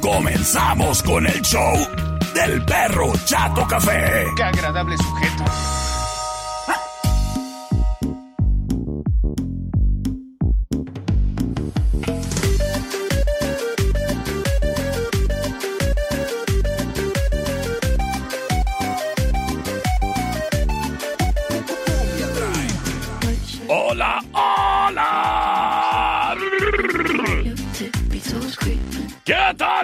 [0.00, 1.74] Comenzamos con el show
[2.34, 4.24] del perro Chato Café.
[4.36, 5.44] Qué agradable sujeto.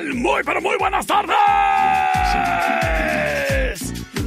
[0.04, 1.36] Muy, pero muy buenas tardes.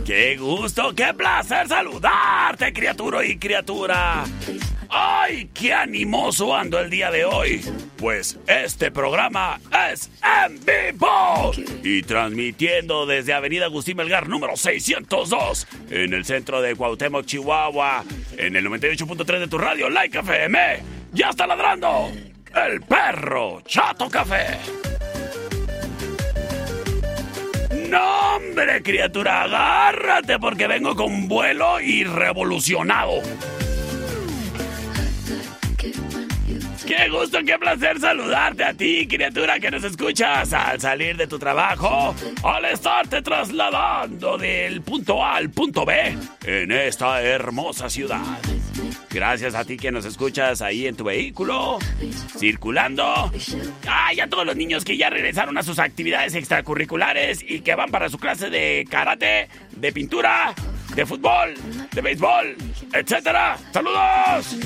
[0.03, 4.23] Qué gusto, qué placer saludarte, criatura y criatura.
[4.89, 7.61] ¡Ay, qué animoso ando el día de hoy!
[7.98, 9.59] Pues este programa
[9.92, 10.09] es
[10.48, 11.52] en vivo
[11.83, 18.04] y transmitiendo desde Avenida Agustín Melgar número 602 en el centro de Cuauhtémoc, Chihuahua,
[18.38, 20.80] en el 98.3 de tu radio Like FM.
[21.14, 22.11] ¡Ya está ladrando!
[22.56, 24.58] El perro Chato Café.
[27.90, 33.22] No, hombre, criatura, agárrate porque vengo con vuelo y revolucionado.
[36.90, 41.38] Qué gusto, qué placer saludarte a ti, criatura que nos escuchas al salir de tu
[41.38, 48.23] trabajo, al estarte trasladando del punto A al punto B en esta hermosa ciudad.
[49.11, 51.78] Gracias a ti que nos escuchas ahí en tu vehículo,
[52.36, 53.32] circulando.
[53.88, 57.92] Ay, a todos los niños que ya regresaron a sus actividades extracurriculares y que van
[57.92, 60.55] para su clase de karate, de pintura,
[60.95, 61.54] de fútbol,
[61.92, 62.55] de béisbol,
[62.92, 63.60] etcétera.
[63.72, 64.58] ¡Saludos!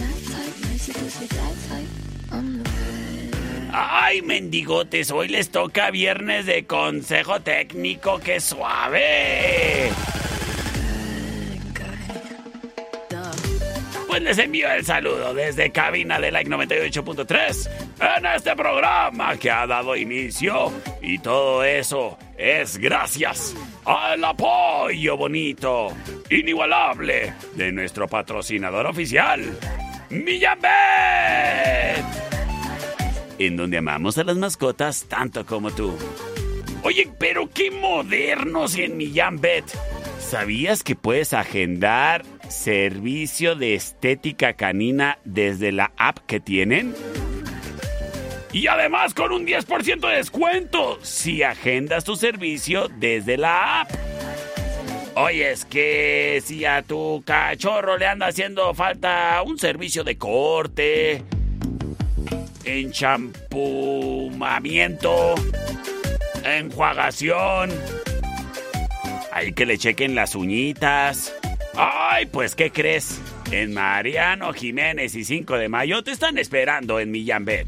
[3.75, 9.89] Ay, mendigotes, hoy les toca viernes de consejo técnico, qué suave.
[14.07, 19.66] Pues les envío el saludo desde cabina de Like 98.3 en este programa que ha
[19.66, 25.88] dado inicio y todo eso es gracias al apoyo bonito,
[26.29, 29.57] inigualable de nuestro patrocinador oficial,
[30.12, 30.63] Millambet
[33.39, 35.97] en donde amamos a las mascotas tanto como tú.
[36.83, 39.66] Oye, pero qué modernos en Millán Bet.
[40.19, 46.94] ¿Sabías que puedes agendar servicio de estética canina desde la app que tienen?
[48.51, 53.91] Y además con un 10% de descuento si agendas tu servicio desde la app.
[55.15, 61.23] Oye, es que si a tu cachorro le anda haciendo falta un servicio de corte,
[62.66, 65.35] enchampumamiento,
[66.44, 67.69] enjuagación.
[69.31, 71.34] Hay que le chequen las uñitas.
[71.75, 73.19] Ay, pues, ¿qué crees?
[73.51, 77.68] En Mariano Jiménez y 5 de mayo te están esperando en Millambet.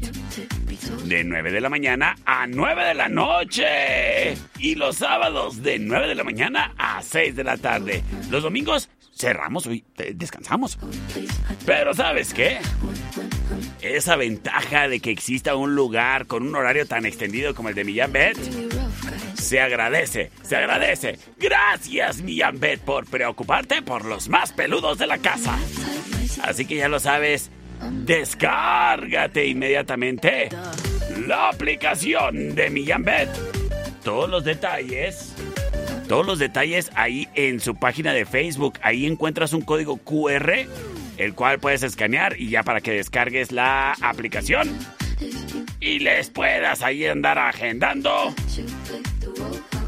[1.04, 4.36] De 9 de la mañana a 9 de la noche.
[4.58, 8.02] Y los sábados de 9 de la mañana a 6 de la tarde.
[8.30, 9.84] Los domingos cerramos hoy,
[10.14, 10.78] descansamos.
[11.64, 12.58] Pero ¿sabes qué?
[13.80, 17.84] Esa ventaja de que exista un lugar con un horario tan extendido como el de
[17.84, 18.36] Millán Bet
[19.34, 21.18] se agradece, se agradece.
[21.38, 25.56] Gracias Millán Bet por preocuparte por los más peludos de la casa.
[26.42, 27.50] Así que ya lo sabes,
[28.04, 30.48] descárgate inmediatamente
[31.26, 33.28] la aplicación de Millán Bet.
[34.02, 35.35] Todos los detalles
[36.06, 38.78] todos los detalles ahí en su página de Facebook.
[38.82, 40.66] Ahí encuentras un código QR,
[41.16, 44.68] el cual puedes escanear y ya para que descargues la aplicación
[45.80, 48.34] y les puedas ahí andar agendando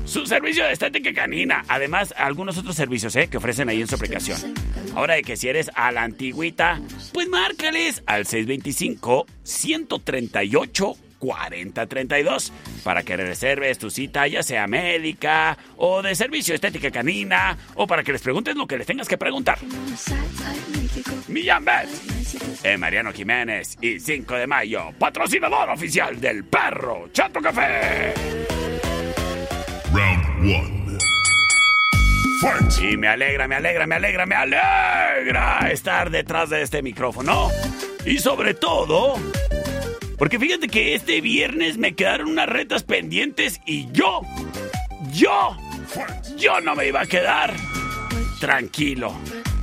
[0.04, 1.64] su servicio de estética canina.
[1.68, 3.28] Además, algunos otros servicios ¿eh?
[3.28, 4.54] que ofrecen ahí en su aplicación.
[4.94, 6.80] Ahora de que si eres a la antigüita,
[7.12, 12.52] pues márcales al 625 138 4032
[12.84, 18.02] para que reserves tu cita, ya sea médica o de servicio estética canina o para
[18.02, 19.58] que les preguntes lo que les tengas que preguntar.
[21.28, 21.88] Millán Bet,
[22.62, 28.14] eh, Mariano Jiménez y 5 de mayo, patrocinador oficial del perro Chato Café.
[29.92, 30.78] Round 1.
[32.80, 37.50] Y me alegra, me alegra, me alegra, me alegra estar detrás de este micrófono.
[38.04, 39.16] Y sobre todo,
[40.18, 44.22] porque fíjate que este viernes me quedaron unas retas pendientes y yo,
[45.12, 45.56] yo,
[46.36, 47.54] yo no me iba a quedar
[48.40, 49.12] tranquilo.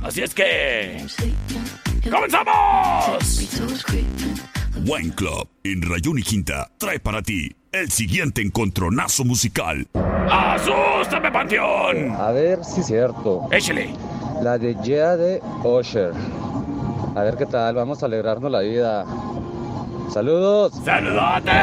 [0.02, 1.04] Así es que...
[2.10, 3.48] ¡Comenzamos!
[4.84, 9.86] Wine Club en Rayón y Quinta trae para ti el siguiente encontronazo musical.
[10.30, 12.12] ¡Asústame, Panteón!
[12.12, 13.48] A ver si es cierto.
[13.50, 13.90] Échale.
[14.42, 16.12] La de Yeah de Osher.
[17.16, 19.04] A ver qué tal, vamos a alegrarnos la vida.
[20.12, 20.72] Saludos.
[20.84, 21.56] ¡Saludotes!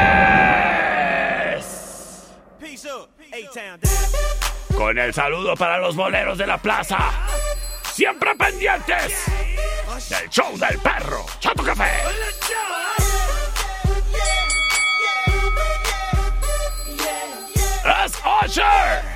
[4.76, 6.98] Con el saludo para los boleros de la plaza.
[7.92, 9.24] Siempre pendientes
[10.08, 11.24] del show del perro.
[11.40, 11.90] Chato Café.
[18.04, 18.12] Es
[18.44, 19.14] Usher.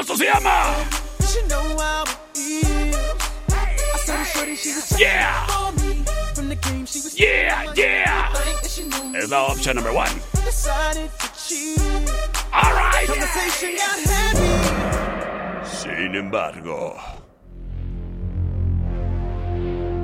[0.00, 0.74] Esto se llama
[1.58, 2.04] know how.
[4.10, 5.46] I she was yeah.
[5.46, 6.04] for me.
[6.34, 8.32] From the game, she was yeah, yeah.
[8.34, 10.12] It's now option number one.
[10.44, 11.78] Decided to cheat.
[12.52, 13.06] All right.
[13.06, 15.66] Conversation got heavy.
[15.66, 16.96] Sin embargo.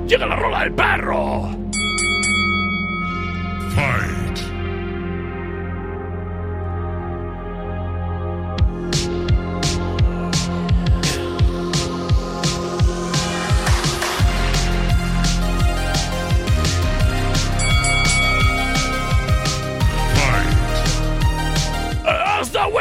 [0.07, 1.55] Llega la rola del perro.
[3.75, 4.54] Fight.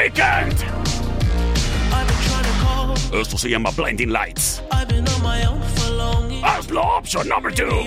[0.04, 0.52] Weekend.
[3.10, 4.62] Esto se llama Blinding Lights.
[6.70, 7.84] La opción number two.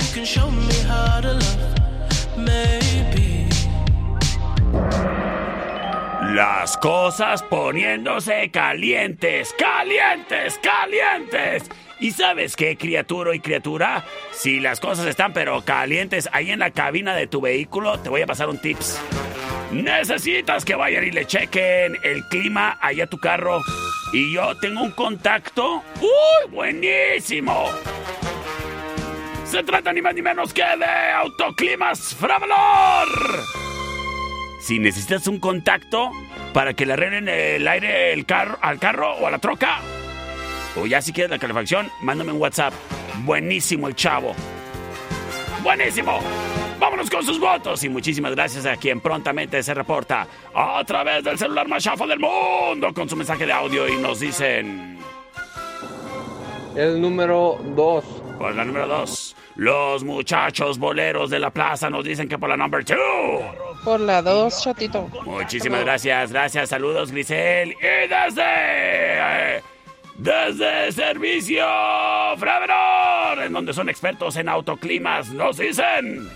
[6.33, 11.69] Las cosas poniéndose calientes, calientes, calientes.
[11.99, 14.03] ¿Y sabes qué, criatura y criatura?
[14.31, 18.23] Si las cosas están pero calientes ahí en la cabina de tu vehículo, te voy
[18.23, 18.99] a pasar un tips.
[19.71, 23.61] Necesitas que vayan y le chequen el clima allá a tu carro.
[24.13, 25.83] Y yo tengo un contacto.
[26.01, 27.69] ¡Uy, buenísimo!
[29.43, 33.07] Se trata ni más ni menos que de Autoclimas Fravalor.
[34.61, 36.11] Si necesitas un contacto
[36.53, 39.79] para que le arreglen el aire el carro, al carro o a la troca,
[40.75, 42.73] o ya si quieres la calefacción, mándame un WhatsApp.
[43.23, 44.35] Buenísimo el chavo.
[45.63, 46.19] Buenísimo.
[46.97, 51.38] Vámonos con sus votos y muchísimas gracias a quien prontamente se reporta a través del
[51.38, 54.97] celular más chafo del mundo con su mensaje de audio y nos dicen...
[56.75, 58.03] El número 2.
[58.39, 62.57] Por la número 2, los muchachos boleros de la plaza nos dicen que por la
[62.57, 62.97] number 2.
[63.83, 65.07] Por la 2, chatito.
[65.23, 67.73] Muchísimas gracias, gracias, saludos Grisel.
[67.73, 68.41] Y desde...
[69.57, 69.61] eh,
[70.17, 71.63] desde Servicio
[72.38, 76.27] Fravenor, en donde son expertos en autoclimas, nos dicen...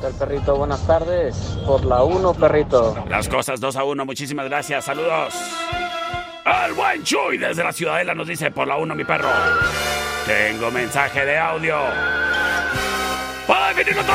[0.00, 0.56] ¿Qué tal, perrito?
[0.56, 1.36] Buenas tardes.
[1.66, 3.04] Por la 1, perrito.
[3.10, 5.34] Las cosas 2 a 1, muchísimas gracias, saludos.
[6.66, 9.28] El buen Chuy desde la Ciudadela nos dice por la 1, mi perro.
[10.26, 11.76] Tengo mensaje de audio.
[13.46, 14.14] ¡Para definirlo todo!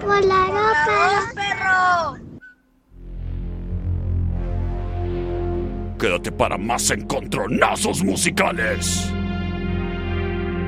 [0.00, 1.32] Por la ropa.
[5.98, 9.12] Quédate para más encontronazos musicales.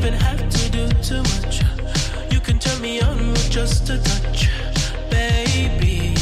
[0.00, 1.60] even have to do too much.
[2.32, 4.48] You can turn me on with just a touch,
[5.10, 6.14] baby.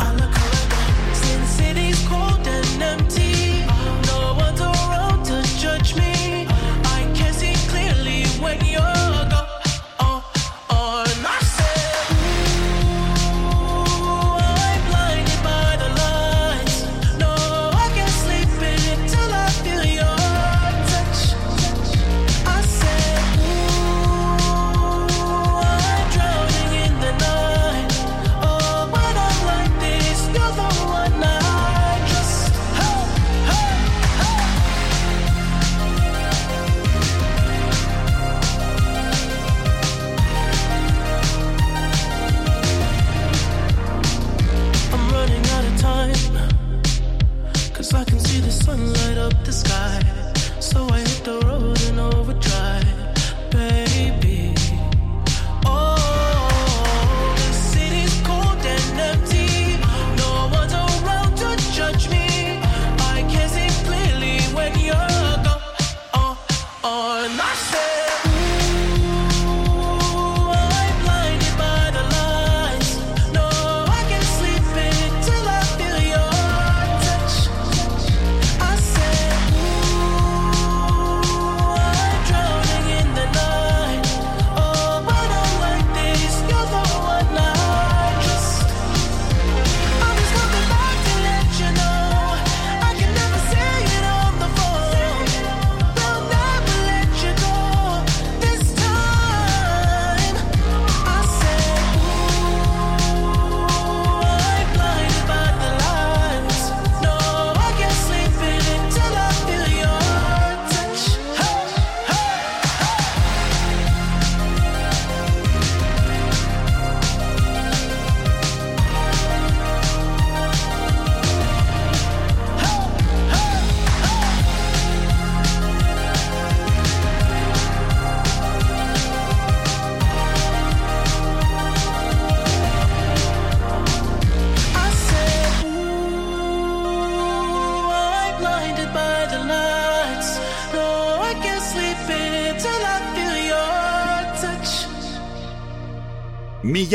[0.00, 3.25] I look around, since city's cold and empty.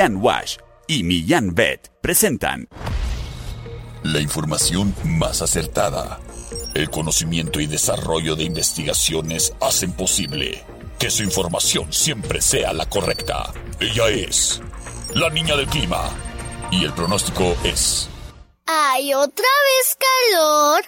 [0.01, 2.67] Millán Wash y Millán Vet presentan
[4.01, 6.19] La información más acertada.
[6.73, 10.63] El conocimiento y desarrollo de investigaciones hacen posible
[10.97, 13.53] que su información siempre sea la correcta.
[13.79, 14.59] Ella es
[15.13, 16.09] la niña del clima.
[16.71, 18.09] Y el pronóstico es...
[18.65, 20.83] ¿Hay otra vez calor?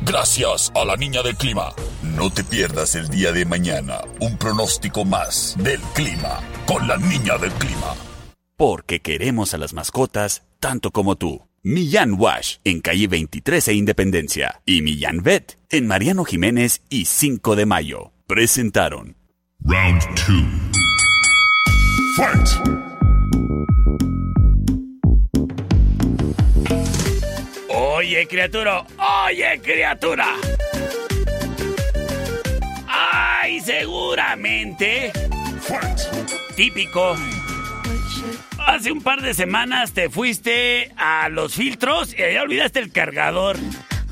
[0.00, 1.74] Gracias a la niña del clima.
[2.16, 7.36] No te pierdas el día de mañana un pronóstico más del clima con la niña
[7.36, 7.94] del clima.
[8.56, 11.46] Porque queremos a las mascotas tanto como tú.
[11.62, 17.54] Millán Wash en calle 23 e Independencia y Millán Vet en Mariano Jiménez y 5
[17.54, 18.12] de Mayo.
[18.26, 19.16] Presentaron
[19.60, 20.16] Round 2.
[22.16, 22.48] Fight!
[27.68, 28.86] Oye, criatura,
[29.26, 30.28] oye, criatura.
[33.66, 35.12] Seguramente.
[36.54, 37.16] Típico.
[38.64, 43.56] Hace un par de semanas te fuiste a los filtros y allá olvidaste el cargador.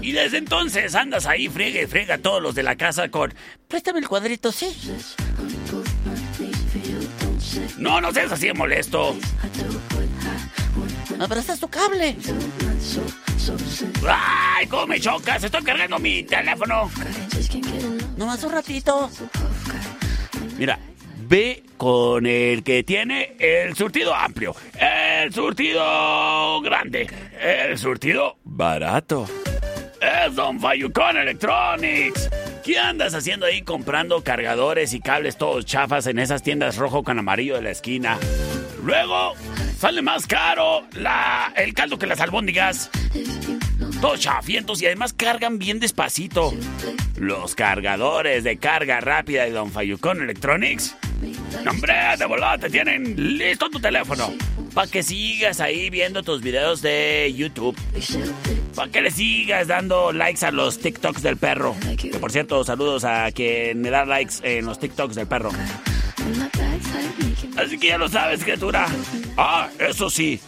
[0.01, 3.33] Y desde entonces andas ahí, friega y frega a todos los de la casa con...
[3.69, 4.77] Préstame el cuadrito, sí.
[7.79, 9.17] No, no seas así de molesto.
[11.17, 12.17] ¿Me prestas tu cable?
[14.09, 15.43] ¡Ay, cómo me chocas!
[15.43, 16.91] Estoy cargando mi teléfono.
[18.17, 19.11] Nomás un ratito.
[20.59, 20.79] Mira,
[21.29, 27.09] ve con el que tiene el surtido amplio, el surtido grande,
[27.41, 29.27] el surtido barato.
[30.01, 32.31] Es Don Fayucon Electronics.
[32.65, 37.19] ¿Qué andas haciendo ahí comprando cargadores y cables todos chafas en esas tiendas rojo con
[37.19, 38.19] amarillo de la esquina?
[38.85, 39.33] Luego
[39.79, 42.91] sale más caro la, el caldo que las albóndigas.
[44.01, 46.53] Todos chafientos y además cargan bien despacito.
[47.17, 50.97] Los cargadores de carga rápida de Don Fayucon Electronics.
[51.67, 54.31] Hombre, de volada te tienen listo tu teléfono.
[54.75, 57.77] Para que sigas ahí viendo tus videos de YouTube.
[58.75, 61.75] Para que le sigas dando likes a los TikToks del perro.
[62.21, 65.53] Por cierto, saludos a quien me da likes en los TikToks del perro.
[67.57, 68.87] Así que ya lo sabes, criatura.
[69.37, 70.41] Ah, eso sí.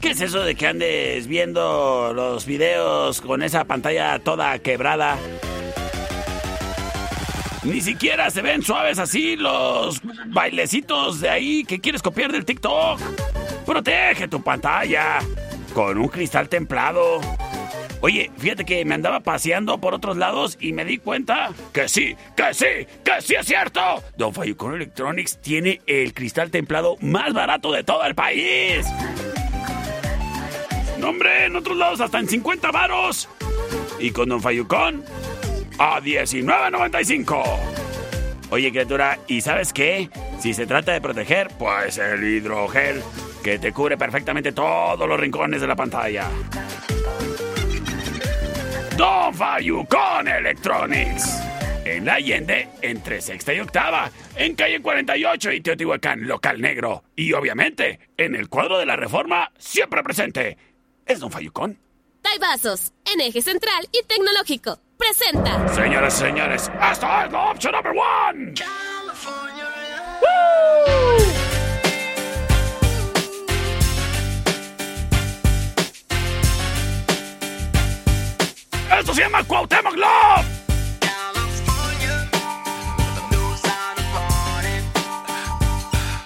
[0.00, 5.18] ¿Qué es eso de que andes viendo los videos con esa pantalla toda quebrada?
[7.64, 13.00] Ni siquiera se ven suaves así los bailecitos de ahí que quieres copiar del TikTok.
[13.66, 15.18] Protege tu pantalla
[15.74, 17.20] con un cristal templado.
[18.00, 22.16] Oye, fíjate que me andaba paseando por otros lados y me di cuenta que sí,
[22.36, 23.80] que sí, que sí es cierto.
[24.16, 28.86] Don Fayucon Electronics tiene el cristal templado más barato de todo el país.
[30.98, 33.28] No, hombre, en otros lados hasta en 50 varos.
[33.98, 35.04] Y con Don Fayucon
[35.78, 37.42] a 19.95.
[38.50, 40.08] Oye, criatura, ¿y sabes qué?
[40.40, 43.02] Si se trata de proteger, pues el hidrogel,
[43.42, 46.28] que te cubre perfectamente todos los rincones de la pantalla.
[48.98, 51.40] Don Fayucon Electronics.
[51.84, 57.04] En la Allende, entre sexta y octava, en calle 48 y Teotihuacán, local negro.
[57.14, 60.58] Y obviamente, en el cuadro de la reforma, siempre presente.
[61.06, 61.78] ¿Es Don Fayucon?
[62.22, 64.80] Taibazos, en eje central y tecnológico.
[64.98, 65.68] Presenta.
[65.68, 68.54] Señoras y señores, esta es la opción number one.
[78.90, 80.46] Esto se llama Cuauhtémoc Love.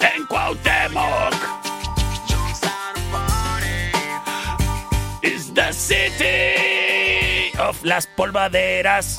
[0.01, 1.35] En Cuauhtémoc.
[5.23, 9.17] Is the city of las polvaderas.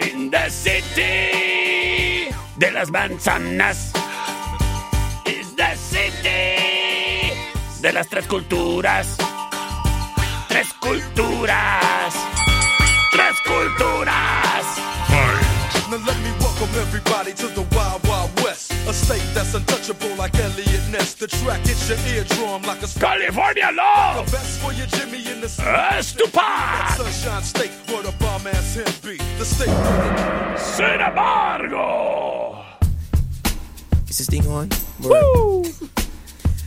[0.00, 3.92] In the city de las manzanas.
[5.26, 7.32] Is the city
[7.80, 9.16] de las tres culturas.
[10.54, 12.14] Tres culturas.
[13.10, 14.66] Tres culturas.
[15.90, 18.70] Now let me welcome everybody to the Wild Wild West.
[18.86, 21.14] A state that's untouchable like Elliot Ness.
[21.14, 24.26] The track hits your eardrum like a California Love.
[24.26, 25.50] The best for your Jimmy in the
[25.90, 26.14] Es.
[26.14, 29.16] Sunshine State, where the bomb ass him be.
[29.38, 29.74] The state.
[30.56, 32.64] Sin embargo.
[34.08, 34.68] Is this thing on?
[35.00, 35.64] Woo!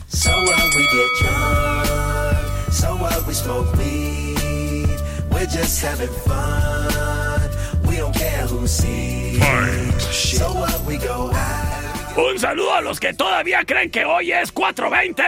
[0.08, 2.27] So what we get drunk,
[2.70, 5.00] so what we smoke weed.
[5.30, 7.50] We're just having fun.
[7.86, 9.42] We don't care who sees.
[10.12, 12.18] So what we go out.
[12.18, 15.22] Un saludo a los que todavía creen que hoy es 420.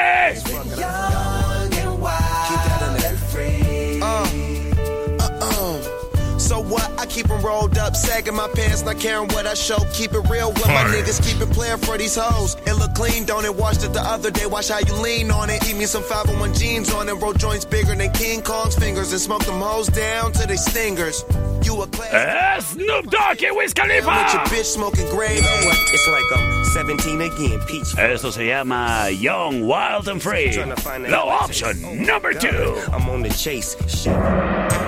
[6.50, 6.90] So what?
[6.99, 9.78] I keep them rolled up, sagging my pants, not caring what I show.
[9.92, 12.57] Keep it real with my niggas, keep it playing for these hoes.
[12.66, 13.54] It look clean, don't it?
[13.54, 15.62] Washed it the other day, watch how you lean on it.
[15.68, 19.20] Eat me some 501 jeans on it, roll joints bigger than King Kong's fingers, and
[19.20, 21.24] smoke them hoes down to they stingers.
[21.62, 22.14] You a class.
[22.14, 24.11] Eh, Snoop Dogg y Wiz With your Khalifa.
[24.51, 25.37] bitch smoking gray.
[25.37, 25.79] You know what?
[25.92, 27.96] It's like I'm 17 again, peach.
[27.96, 30.51] Esto se llama Young, Wild and Free.
[30.51, 32.83] Trying to find that Low option Oh, number two.
[32.92, 33.77] I'm on the chase.
[33.87, 34.80] Shit.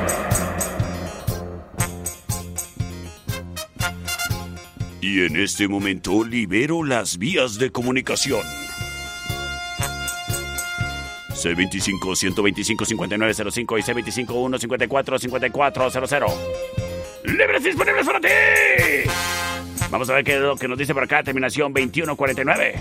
[5.03, 8.41] Y en este momento libero las vías de comunicación.
[11.31, 16.33] C25-125-5905 y C25-154-5400.
[17.25, 18.29] ¡Libres disponibles para ti!
[19.91, 21.25] Vamos a ver qué es lo que nos dice por acá.
[21.25, 22.75] Terminación 2149.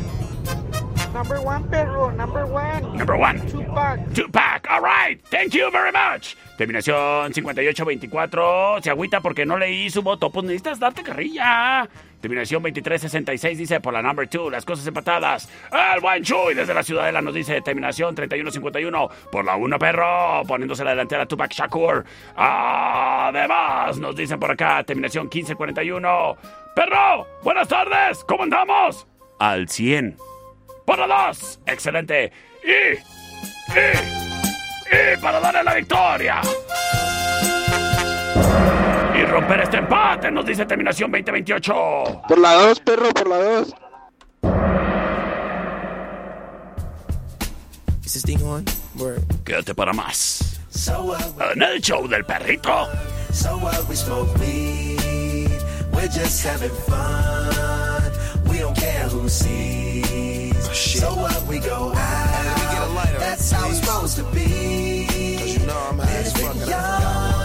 [1.14, 2.10] Number one, perro.
[2.12, 2.98] Number one.
[2.98, 3.40] Number one.
[3.50, 4.14] Tupac.
[4.14, 4.68] Tupac.
[4.70, 5.20] All right.
[5.30, 6.36] Thank you very much.
[6.58, 8.82] Terminación 5824.
[8.82, 10.30] Se agüita porque no leí su voto.
[10.30, 11.88] Pues necesitas darte carrilla.
[12.22, 14.50] Terminación 2366 dice por la number two.
[14.50, 15.50] Las cosas empatadas.
[15.72, 20.44] El buen Chuy desde la Ciudadela nos dice terminación 3151 por la 1 perro.
[20.48, 22.06] Poniéndose la delantera Tupac Shakur.
[22.36, 26.38] Además nos dicen por acá terminación 1541.
[26.74, 27.28] Perro.
[27.44, 28.24] Buenas tardes.
[28.24, 29.08] ¿Cómo andamos?
[29.40, 30.31] Al 100.
[30.86, 31.60] Por la 2.
[31.66, 32.32] Excelente.
[32.64, 32.94] Y...
[33.78, 34.22] Y...
[34.94, 36.42] Y para darle la victoria.
[39.16, 41.74] Y romper este empate, nos dice terminación 2028.
[42.28, 43.74] Por la 2, perro, por la 2.
[48.04, 48.66] Is this thing on?
[49.46, 50.60] Quédate para más.
[51.54, 52.90] En el show del perrito.
[53.32, 53.88] So what?
[53.88, 55.50] We smoke weed.
[55.94, 58.12] We're just having fun.
[58.50, 60.31] We don't care who sees.
[60.74, 61.46] So what?
[61.48, 63.18] We go out.
[63.20, 65.06] That's how it's supposed to be.
[65.38, 67.41] Cause you know I'm high as fuck.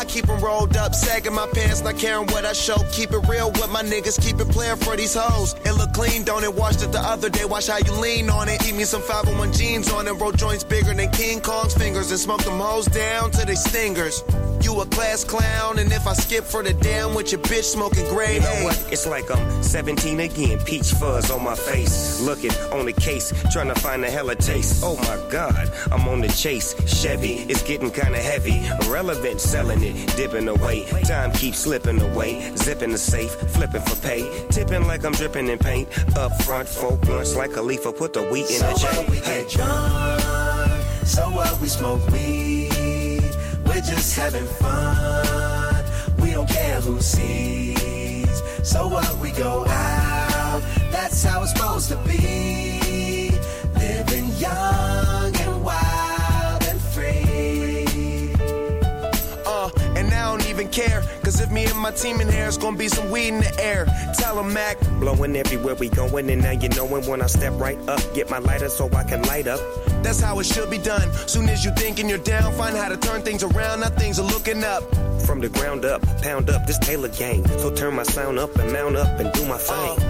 [0.00, 2.76] I keep them rolled up, sagging my pants, not caring what I show.
[2.90, 5.54] Keep it real with my niggas, keep it playing for these hoes.
[5.66, 6.54] It look clean, don't it?
[6.54, 8.66] Washed it the other day, watch how you lean on it.
[8.66, 12.18] Eat me some 501 jeans on it, roll joints bigger than King Kong's fingers, and
[12.18, 14.24] smoke them hoes down to they stingers.
[14.62, 18.06] You a class clown, and if I skip for the damn with your bitch smoking
[18.08, 18.88] gray You know what?
[18.92, 20.58] It's like I'm 17 again.
[20.60, 22.20] Peach fuzz on my face.
[22.20, 24.82] Looking on the case, trying to find a hella taste.
[24.84, 26.74] Oh my god, I'm on the chase.
[26.86, 28.60] Chevy, it's getting kinda heavy.
[28.86, 30.84] Irrelevant, selling it, dipping away.
[31.04, 32.54] Time keeps slipping away.
[32.56, 34.46] Zipping the safe, flipping for pay.
[34.50, 35.88] Tipping like I'm dripping in paint.
[36.16, 37.84] Up front, four blunts like a leaf.
[37.84, 38.86] Put the wheat in So the J.
[38.86, 40.70] what, we get drunk.
[41.04, 43.32] So what, we smoke weed.
[43.66, 45.84] We're just having fun.
[46.20, 48.42] We don't care who sees.
[48.62, 50.62] So what, we go out.
[50.90, 53.30] That's how it's supposed to be.
[53.74, 54.89] Living young
[60.60, 61.02] even care.
[61.22, 63.52] Cause if me and my team in here, it's gonna be some weed in the
[63.62, 63.86] air.
[64.18, 64.78] Tell 'em, Mac.
[65.00, 68.00] Blowing everywhere we going, and now you knowin' when I step right up.
[68.14, 69.60] Get my lighter so I can light up.
[70.02, 71.08] That's how it should be done.
[71.26, 73.80] Soon as you thinking you're down, find how to turn things around.
[73.80, 74.82] Now things are looking up.
[75.26, 77.46] From the ground up, pound up this Taylor gang.
[77.58, 80.09] So turn my sound up and mount up and do my thing.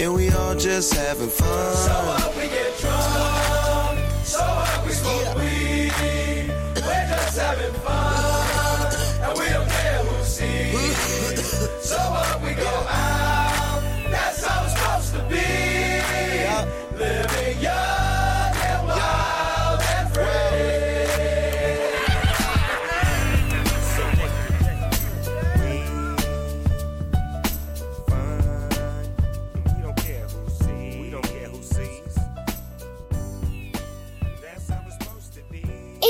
[0.00, 1.76] and we all just having fun.
[1.76, 3.98] So what, we get drunk.
[4.24, 5.92] So what, we smoke weed.
[6.76, 8.94] We're just having fun.
[9.22, 11.60] And we don't care who sees.
[11.82, 13.09] So what, we go out.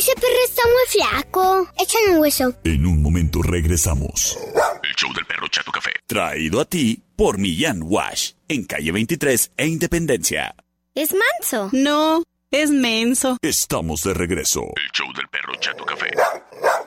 [0.01, 1.69] Ese perro está muy flaco.
[1.79, 2.55] Échale un hueso.
[2.65, 4.39] En un momento regresamos.
[4.83, 5.91] El show del perro Chato Café.
[6.07, 8.31] Traído a ti por Millán Wash.
[8.49, 10.55] En calle 23 e Independencia.
[10.95, 11.69] Es manso.
[11.73, 13.37] No, es menso.
[13.43, 14.73] Estamos de regreso.
[14.75, 16.09] El show del perro Chato Café.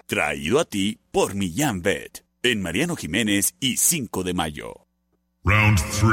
[0.08, 2.26] Traído a ti por Millán Vet.
[2.42, 4.88] En Mariano Jiménez y 5 de mayo.
[5.44, 6.10] Round 3.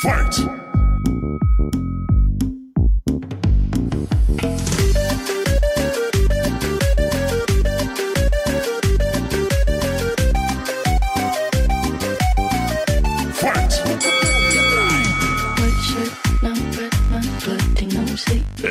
[0.00, 0.61] Fight.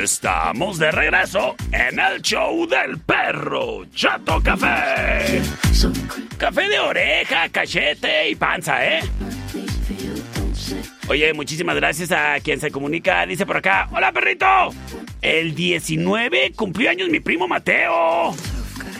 [0.02, 5.40] Estamos de regreso en el show del perro Chato Café.
[6.36, 9.00] Café de oreja, cachete y panza, ¿eh?
[11.06, 13.24] Oye, muchísimas gracias a quien se comunica.
[13.26, 14.46] Dice por acá, hola perrito.
[15.20, 18.34] El 19 cumplió años mi primo Mateo.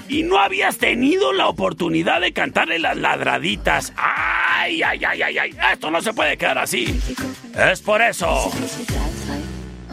[0.08, 3.92] Y no habías tenido la oportunidad de cantarle las ladraditas.
[3.96, 5.56] Ay, ay, ay, ay, ay.
[5.72, 6.96] Esto no se puede quedar así.
[7.56, 8.52] Es por eso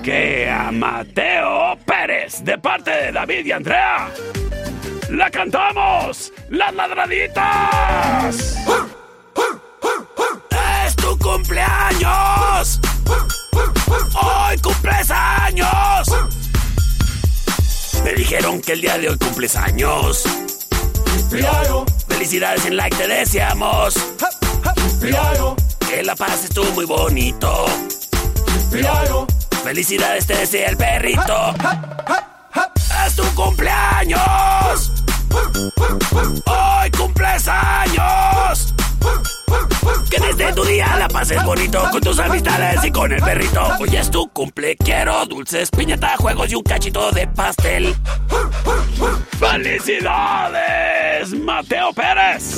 [0.04, 4.10] que a Mateo Pérez, de parte de David y Andrea,
[5.10, 8.58] la cantamos las ladraditas.
[10.86, 12.80] ¡Es tu cumpleaños!
[14.22, 16.08] ¡Hoy cumples años!
[18.04, 20.24] Me dijeron que el día de hoy cumples años.
[22.08, 23.94] Felicidades en like te deseamos.
[25.90, 27.66] Que la pases tú muy bonito.
[29.63, 31.54] Felicidades te desea el perrito.
[33.06, 34.91] ¡Es tu cumpleaños!
[36.45, 38.74] ¡Hoy cumples años!
[40.10, 43.62] Que desde tu día la pases bonito con tus amistades y con el perrito.
[43.80, 47.95] Hoy es tu cumple, quiero dulces, piñata, juegos y un cachito de pastel.
[49.39, 52.56] ¡Felicidades, Mateo Pérez!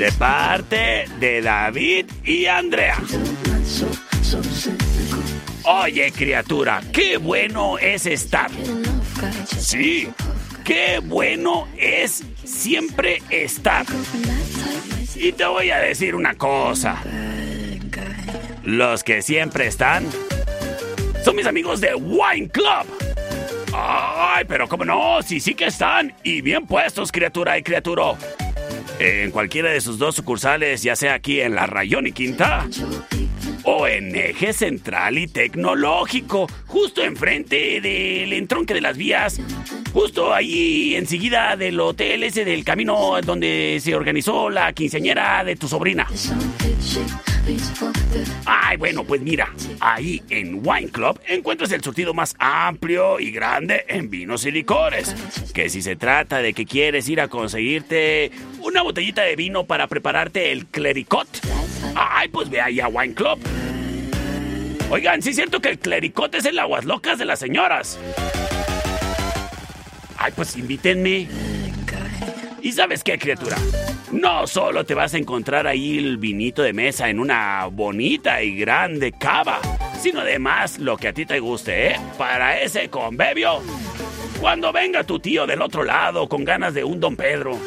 [0.00, 2.96] De parte de David y Andrea.
[5.64, 8.50] Oye, criatura, qué bueno es estar.
[9.58, 10.08] Sí,
[10.64, 13.84] qué bueno es siempre estar.
[15.16, 16.96] Y te voy a decir una cosa.
[18.64, 20.06] Los que siempre están
[21.22, 22.86] son mis amigos de Wine Club.
[23.74, 26.14] Ay, pero cómo no, sí, sí que están.
[26.22, 28.16] Y bien puestos, criatura y criaturo.
[29.00, 32.68] En cualquiera de sus dos sucursales, ya sea aquí en la Rayón y Quinta
[33.64, 39.40] o en eje central y tecnológico, justo enfrente del entronque de las vías,
[39.94, 45.66] justo ahí enseguida del hotel ese del camino donde se organizó la quinceañera de tu
[45.66, 46.06] sobrina.
[48.44, 53.84] Ay, bueno, pues mira, ahí en Wine Club encuentras el surtido más amplio y grande
[53.88, 55.14] en vinos y licores.
[55.52, 58.30] Que si se trata de que quieres ir a conseguirte
[58.62, 61.28] una botellita de vino para prepararte el clericot,
[61.94, 63.38] ay, pues ve ahí a Wine Club.
[64.90, 67.98] Oigan, sí es cierto que el clericot es el aguas locas de las señoras.
[70.18, 71.28] Ay, pues invítenme.
[72.62, 73.56] ¿Y sabes qué, criatura?
[74.12, 78.56] No solo te vas a encontrar ahí el vinito de mesa en una bonita y
[78.56, 79.60] grande cava,
[80.00, 81.96] sino además lo que a ti te guste, ¿eh?
[82.18, 83.60] Para ese convivio.
[84.40, 87.58] Cuando venga tu tío del otro lado con ganas de un Don Pedro.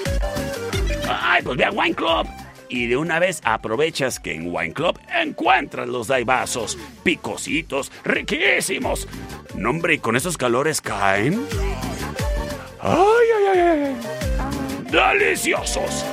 [1.10, 2.28] Ay, pues ve a Wine Club.
[2.70, 9.08] Y de una vez aprovechas que en Wine Club encuentras los daibazos, picositos, riquísimos.
[9.56, 11.46] No, ¿y con esos calores caen?
[12.82, 13.60] ¡Ay, ay, ay!
[13.60, 14.33] ay.
[14.94, 16.06] ¡Deliciosos!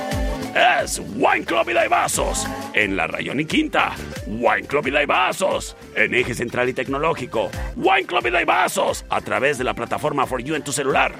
[0.55, 3.91] Es Wine Club y Daibazos en la Rayón y Quinta.
[4.25, 7.51] Wine Club y Daibazos en Eje Central y Tecnológico.
[7.75, 11.13] Wine Club y Daibazos a través de la plataforma For You en tu celular.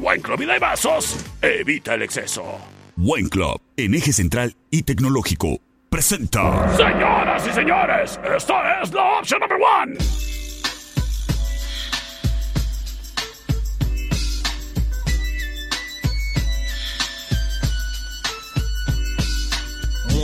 [0.00, 2.58] Wine Club y Daibazos evita el exceso.
[2.96, 6.76] Wine Club, en eje central y tecnológico, presenta.
[6.76, 10.43] Señoras y señores, esta es la opción number one.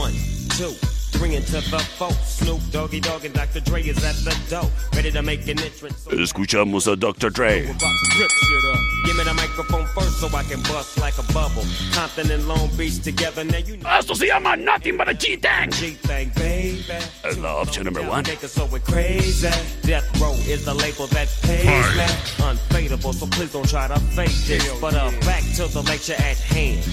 [0.00, 0.14] One,
[0.56, 0.72] two,
[1.12, 2.10] three into the four.
[2.24, 3.60] Snoop Doggy Dogg and Dr.
[3.60, 6.06] Dre is at the door, ready to make an entrance.
[6.06, 7.28] Escuchamos a Dr.
[7.28, 7.66] Dre.
[7.66, 8.80] rip shit up.
[9.04, 11.64] Give me the microphone first so I can bust like a bubble.
[11.92, 13.90] Compton and Long Beach together, now you know.
[13.90, 15.70] Esto se llama Nothing But a G-Thing.
[15.70, 16.82] G-Thing, baby.
[17.22, 18.22] Es la opción number one.
[18.26, 19.50] Make us so we're crazy.
[19.82, 22.06] Death Row is the label that pays me.
[22.42, 24.80] Unfadable, so please don't try to fake this.
[24.80, 26.88] But uh, back to the lecture at hand.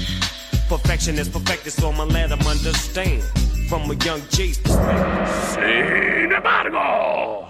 [0.70, 3.24] Perfection is perfected, so I'ma let them understand.
[3.70, 5.28] From a young G's perspective.
[5.54, 7.48] Sin embargo.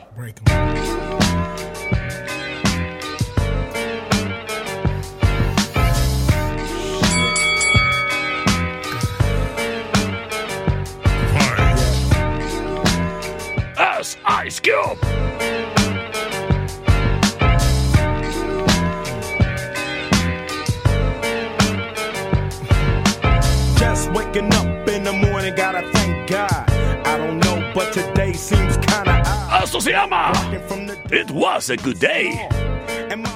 [31.09, 32.49] It Was a Good Day.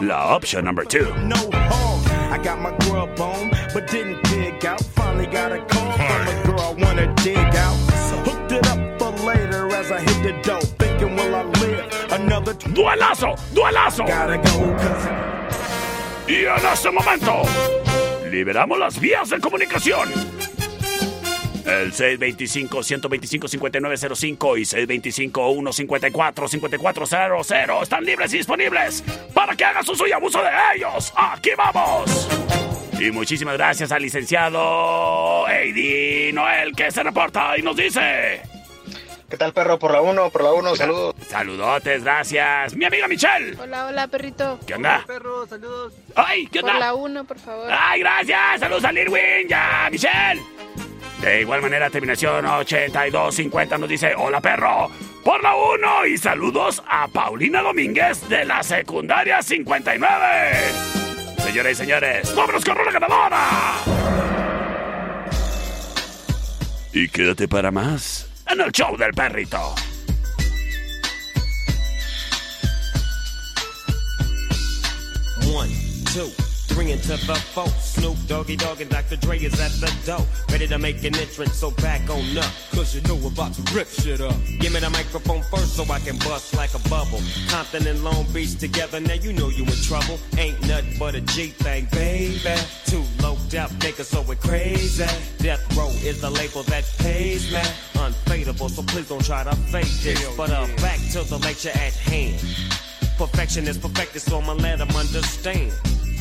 [0.01, 1.05] La option number two.
[1.23, 2.01] No home.
[2.29, 4.81] I got my grub on, but didn't dig out.
[4.81, 7.77] Finally got a call from a girl I wanna dig out.
[8.25, 10.59] Hooked it up for later as I hit the dough.
[10.59, 14.05] Thinking, will I live another Duelazo, duelazo.
[14.05, 15.09] Gotta go, cause
[16.27, 17.43] Y en este momento,
[18.29, 20.09] liberamos las vías de comunicación.
[21.71, 24.63] El 625-125-5905 y
[25.31, 29.01] 625-154-5400 están libres y disponibles
[29.33, 31.13] para que haga su suyo abuso de ellos.
[31.15, 32.27] ¡Aquí vamos!
[32.99, 38.41] Y muchísimas gracias al licenciado Eddie Noel que se reporta y nos dice...
[39.29, 39.79] ¿Qué tal, perro?
[39.79, 41.15] Por la 1, por la 1, saludos.
[41.29, 42.75] Saludotes, gracias.
[42.75, 43.55] Mi amiga Michelle.
[43.57, 44.59] Hola, hola, perrito.
[44.67, 45.05] ¿Qué onda?
[45.07, 45.93] perro, saludos.
[46.15, 46.73] ¡Ay, qué onda!
[46.73, 47.69] Por la 1, por favor.
[47.71, 48.59] ¡Ay, gracias!
[48.59, 49.47] ¡Saludos a Lirwin!
[49.47, 50.41] ¡Ya, Michelle!
[51.21, 54.89] De igual manera, terminación 8250 nos dice: Hola, perro.
[55.23, 60.07] Por la 1 y saludos a Paulina Domínguez de la secundaria 59.
[61.37, 63.49] Señoras y señores, ¡vámonos con la ganadora!
[66.91, 69.75] Y quédate para más en el show del perrito.
[75.53, 75.71] One,
[76.13, 76.31] two,
[76.73, 77.67] three to the four.
[77.79, 79.15] Snoop Doggy Dogg and Dr.
[79.17, 80.25] Dre is at the door.
[80.49, 82.51] Ready to make an entrance, so back on up.
[82.71, 84.35] Cause you know we're about to rip shit up.
[84.59, 87.21] Give me the microphone first so I can bust like a bubble.
[87.49, 90.19] Compton and Long Beach together, now you know you in trouble.
[90.37, 92.39] Ain't nothing but a G thing, baby.
[92.85, 95.05] Too low out niggas, so we're crazy.
[95.39, 97.61] Death Row is the label that pays me.
[97.93, 100.35] Unfadable, so please don't try to fake this.
[100.35, 102.39] But uh, back to the lecture at hand.
[103.17, 105.71] Perfection is perfected, so I'ma let them understand.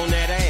[0.00, 0.49] On that ass,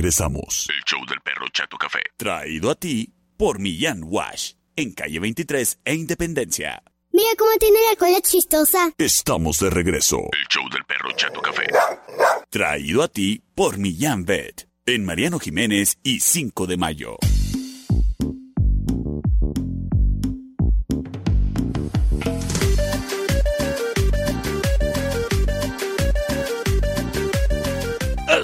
[0.00, 0.66] Regresamos.
[0.70, 2.00] El show del perro Chato Café.
[2.16, 4.52] Traído a ti por Millán Wash.
[4.74, 6.82] En calle 23 e Independencia.
[7.12, 8.92] Mira cómo tiene la cola chistosa.
[8.96, 10.16] Estamos de regreso.
[10.32, 11.66] El show del perro Chato Café.
[12.48, 14.68] Traído a ti por Millán Vet.
[14.86, 17.18] En Mariano Jiménez y 5 de mayo.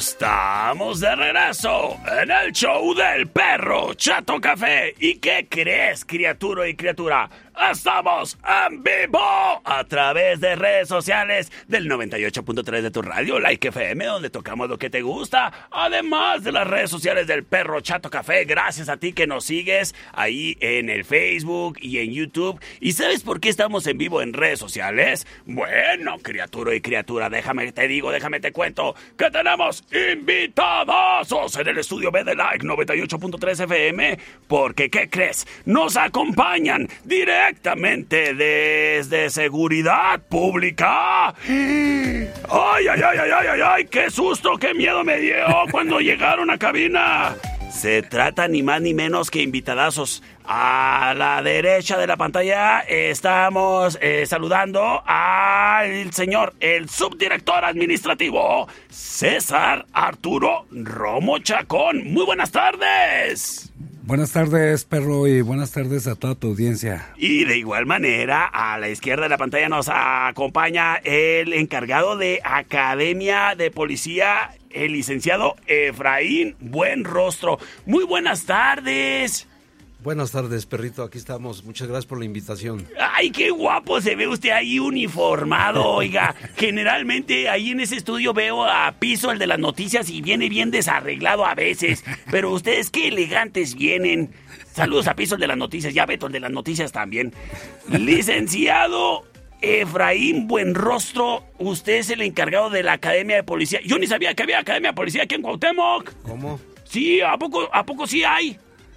[0.09, 4.95] Estamos de regreso en el show del perro Chato Café.
[5.01, 7.29] ¿Y qué crees, criatura y criatura?
[7.59, 8.39] Estamos
[8.69, 9.19] en vivo
[9.65, 14.77] a través de redes sociales del 98.3 de tu radio, Like FM, donde tocamos lo
[14.77, 15.69] que te gusta.
[15.71, 19.95] Además de las redes sociales del perro Chato Café, gracias a ti que nos sigues
[20.13, 22.61] ahí en el Facebook y en YouTube.
[22.79, 25.27] ¿Y sabes por qué estamos en vivo en redes sociales?
[25.47, 31.79] Bueno, criatura y criatura, déjame te digo, déjame te cuento que tenemos invitados en el
[31.79, 34.19] estudio B de Like 98.3 FM.
[34.47, 35.47] Porque, ¿qué crees?
[35.65, 37.46] Nos acompañan directamente
[38.35, 41.29] desde Seguridad Pública.
[41.29, 43.85] ¡Ay, ay, ay, ay, ay, ay, ay!
[43.87, 47.37] ¡Qué susto, qué miedo me dio cuando llegaron a cabina!
[47.71, 50.23] Se trata ni más ni menos que invitadazos.
[50.45, 59.87] A la derecha de la pantalla estamos eh, saludando al señor, el subdirector administrativo, César
[59.93, 62.13] Arturo Romo Chacón.
[62.13, 63.66] Muy buenas tardes.
[64.07, 67.09] Buenas tardes, perro, y buenas tardes a toda tu audiencia.
[67.17, 72.41] Y de igual manera, a la izquierda de la pantalla nos acompaña el encargado de
[72.45, 77.59] Academia de Policía, el licenciado Efraín Buen Rostro.
[77.85, 79.49] Muy buenas tardes.
[80.07, 81.03] Buenas tardes, perrito.
[81.03, 81.65] Aquí estamos.
[81.65, 82.87] Muchas gracias por la invitación.
[82.97, 86.33] Ay, qué guapo se ve usted ahí uniformado, oiga.
[86.57, 90.71] Generalmente ahí en ese estudio veo a Piso, el de las noticias, y viene bien
[90.71, 92.05] desarreglado a veces.
[92.31, 94.31] Pero ustedes qué elegantes vienen.
[94.73, 97.35] Saludos a Piso, el de las noticias, ya Beto, el de las noticias también.
[97.89, 99.25] Licenciado
[99.61, 103.81] Efraín Buenrostro, usted es el encargado de la Academia de Policía.
[103.85, 106.13] Yo ni sabía que había Academia de Policía aquí en Cuauhtémoc.
[106.23, 106.61] ¿Cómo?
[106.85, 108.57] Sí, ¿a poco, a poco sí hay?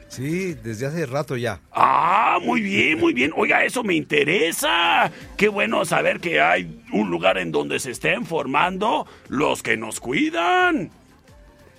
[0.10, 1.62] Sí, desde hace rato ya.
[1.72, 3.32] Ah, muy bien, muy bien.
[3.36, 5.12] Oiga, eso me interesa.
[5.38, 10.00] Qué bueno saber que hay un lugar en donde se estén formando los que nos
[10.00, 10.90] cuidan.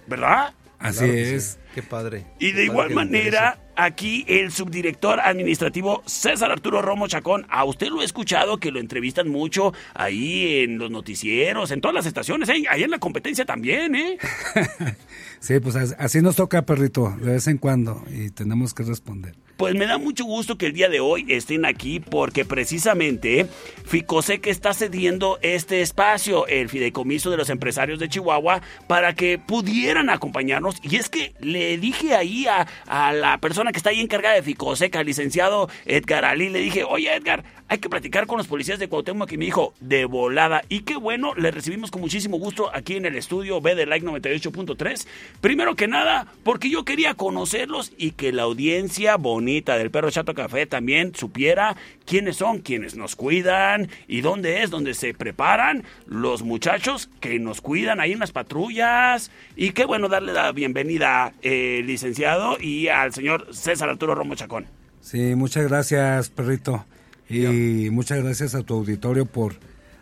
[0.06, 0.54] ¿Verdad?
[0.78, 1.44] Así Claro es.
[1.44, 1.58] sí.
[1.74, 2.24] Qué padre.
[2.38, 7.64] Y Qué de igual padre manera, aquí el subdirector administrativo César Arturo Romo Chacón, a
[7.64, 12.06] usted lo he escuchado que lo entrevistan mucho ahí en los noticieros, en todas las
[12.06, 12.64] estaciones, ¿eh?
[12.70, 14.18] ahí en la competencia también, ¿eh?
[15.40, 19.34] Sí, pues as- así nos toca, perrito, de vez en cuando, y tenemos que responder.
[19.56, 23.46] Pues me da mucho gusto que el día de hoy estén aquí porque precisamente
[23.84, 30.08] Ficosec está cediendo este espacio, el fideicomiso de los empresarios de Chihuahua, para que pudieran
[30.08, 30.76] acompañarnos.
[30.82, 34.42] Y es que le dije ahí a, a la persona que está ahí encargada de
[34.42, 38.80] Ficosec, al licenciado Edgar Ali, le dije, oye Edgar, hay que platicar con los policías
[38.80, 40.62] de Cuauhtémoc y me dijo, de volada.
[40.68, 44.04] Y qué bueno, le recibimos con muchísimo gusto aquí en el estudio B de Like
[44.04, 45.06] 98.3.
[45.40, 50.34] Primero que nada, porque yo quería conocerlos y que la audiencia bonita del Perro Chato
[50.34, 56.42] Café también supiera quiénes son, quienes nos cuidan y dónde es donde se preparan los
[56.42, 59.30] muchachos que nos cuidan ahí en las patrullas.
[59.54, 64.66] Y qué bueno darle la bienvenida, eh, licenciado, y al señor César Arturo Romo Chacón.
[65.00, 66.84] Sí, muchas gracias, perrito.
[67.28, 69.54] Y muchas gracias a tu auditorio por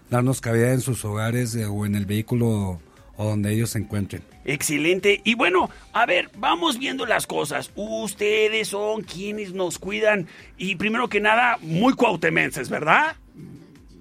[0.09, 2.81] darnos cabida en sus hogares eh, o en el vehículo
[3.17, 4.23] o donde ellos se encuentren.
[4.45, 5.21] Excelente.
[5.25, 7.71] Y bueno, a ver, vamos viendo las cosas.
[7.75, 10.27] Ustedes son quienes nos cuidan.
[10.57, 13.17] Y primero que nada, muy cuautemenses, ¿verdad?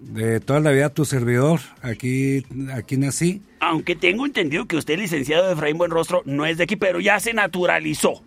[0.03, 3.41] De toda la vida tu servidor, aquí, aquí nací.
[3.59, 7.33] Aunque tengo entendido que usted, licenciado Efraín Buenrostro, no es de aquí, pero ya se
[7.33, 8.23] naturalizó.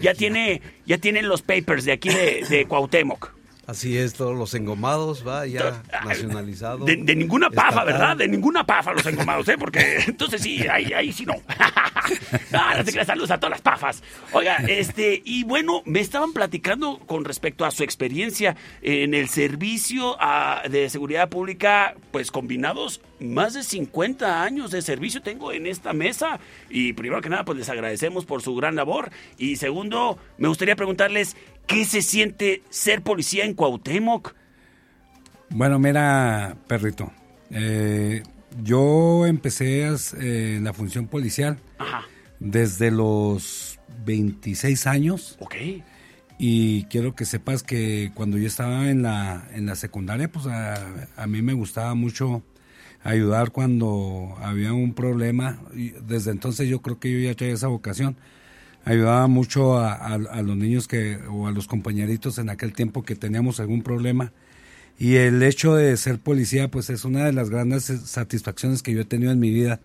[0.00, 3.32] Ya tiene, ya tiene los papers de aquí de, de Cuauhtémoc.
[3.66, 6.84] Así es, todos los engomados, va, ya nacionalizado.
[6.84, 7.86] De, de ninguna pafa, Estatal.
[7.86, 8.16] ¿verdad?
[8.18, 9.56] De ninguna pafa los engomados, ¿eh?
[9.58, 11.34] Porque entonces sí, ahí, ahí sí no.
[12.52, 14.02] ah, no te creas, saludos a todas las pafas.
[14.32, 20.16] Oiga, este, y bueno, me estaban platicando con respecto a su experiencia en el servicio
[20.20, 25.92] ah, de seguridad pública, pues combinados, más de 50 años de servicio tengo en esta
[25.92, 26.40] mesa.
[26.68, 29.10] Y primero que nada, pues les agradecemos por su gran labor.
[29.38, 31.36] Y segundo, me gustaría preguntarles,
[31.66, 34.34] ¿qué se siente ser policía en Cuauhtémoc?
[35.50, 37.12] Bueno, mira, perrito.
[37.50, 38.22] eh,
[38.62, 42.02] yo empecé as- eh, en la función policial Ajá.
[42.40, 45.36] desde los 26 años.
[45.40, 45.54] Ok.
[46.38, 50.74] Y quiero que sepas que cuando yo estaba en la, en la secundaria, pues a,
[51.16, 52.42] a mí me gustaba mucho
[53.04, 55.60] ayudar cuando había un problema.
[56.06, 58.16] Desde entonces yo creo que yo ya traía esa vocación.
[58.84, 63.02] Ayudaba mucho a, a- a los niños que o a los compañeritos en aquel tiempo
[63.04, 64.32] que teníamos algún problema.
[64.98, 69.00] Y el hecho de ser policía, pues es una de las grandes satisfacciones que yo
[69.00, 69.80] he tenido en mi vida.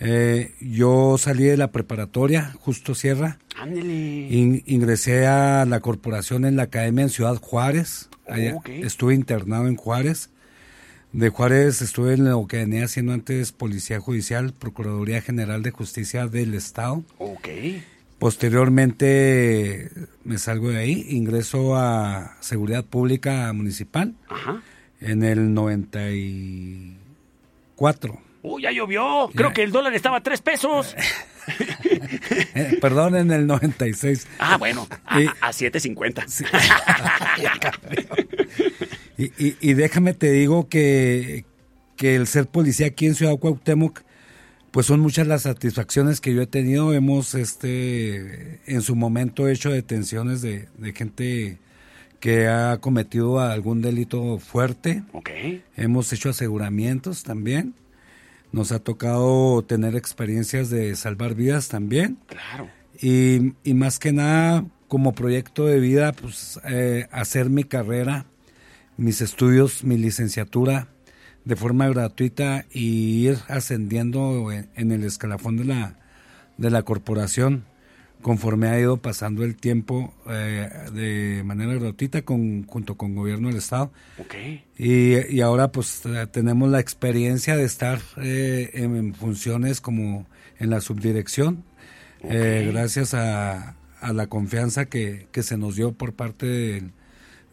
[0.00, 3.38] Eh, yo salí de la preparatoria, justo Sierra.
[3.56, 4.26] Ándele.
[4.28, 8.08] In- ingresé a la corporación en la academia en Ciudad Juárez.
[8.28, 8.68] Allá ok.
[8.70, 10.30] Estuve internado en Juárez.
[11.12, 16.26] De Juárez estuve en lo que venía haciendo antes Policía Judicial, Procuraduría General de Justicia
[16.26, 17.04] del Estado.
[17.18, 17.48] Ok.
[18.18, 19.90] Posteriormente
[20.24, 24.62] me salgo de ahí, ingreso a Seguridad Pública Municipal Ajá.
[25.00, 28.20] en el 94.
[28.42, 29.30] Uy, ya llovió.
[29.34, 30.94] Creo que el dólar estaba a tres pesos.
[32.80, 34.26] Perdón, en el 96.
[34.38, 36.24] Ah, bueno, a, Y- a 7.50.
[39.16, 41.44] Y, y- y déjame te digo que,
[41.96, 44.00] que el ser policía aquí en Ciudad Cuauhtémoc,
[44.74, 46.92] pues son muchas las satisfacciones que yo he tenido.
[46.94, 51.58] Hemos este en su momento hecho detenciones de, de gente
[52.18, 55.04] que ha cometido algún delito fuerte.
[55.12, 55.30] Ok.
[55.76, 57.74] Hemos hecho aseguramientos también.
[58.50, 62.18] Nos ha tocado tener experiencias de salvar vidas también.
[62.26, 62.68] Claro.
[63.00, 68.26] Y, y más que nada, como proyecto de vida, pues eh, hacer mi carrera,
[68.96, 70.88] mis estudios, mi licenciatura
[71.44, 75.96] de forma gratuita y ir ascendiendo en, el escalafón de la,
[76.56, 77.64] de la corporación
[78.22, 83.58] conforme ha ido pasando el tiempo eh, de manera gratuita con, junto con gobierno del
[83.58, 83.92] estado.
[84.18, 84.34] Ok.
[84.78, 90.26] Y, y ahora pues eh, tenemos la experiencia de estar eh, en, en funciones como
[90.58, 91.64] en la subdirección,
[92.22, 96.92] eh, gracias a, a la confianza que, que se nos dio por parte del,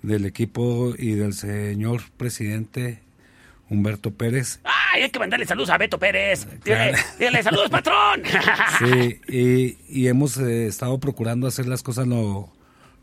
[0.02, 3.02] del equipo y del señor presidente
[3.72, 4.60] Humberto Pérez.
[4.66, 6.46] ¡Ay, hay que mandarle saludos a Beto Pérez!
[6.64, 7.08] Dígale, Claro.
[7.18, 8.22] dígale, saludos, patrón.
[8.80, 12.52] Sí, y, y hemos eh, estado procurando hacer las cosas lo,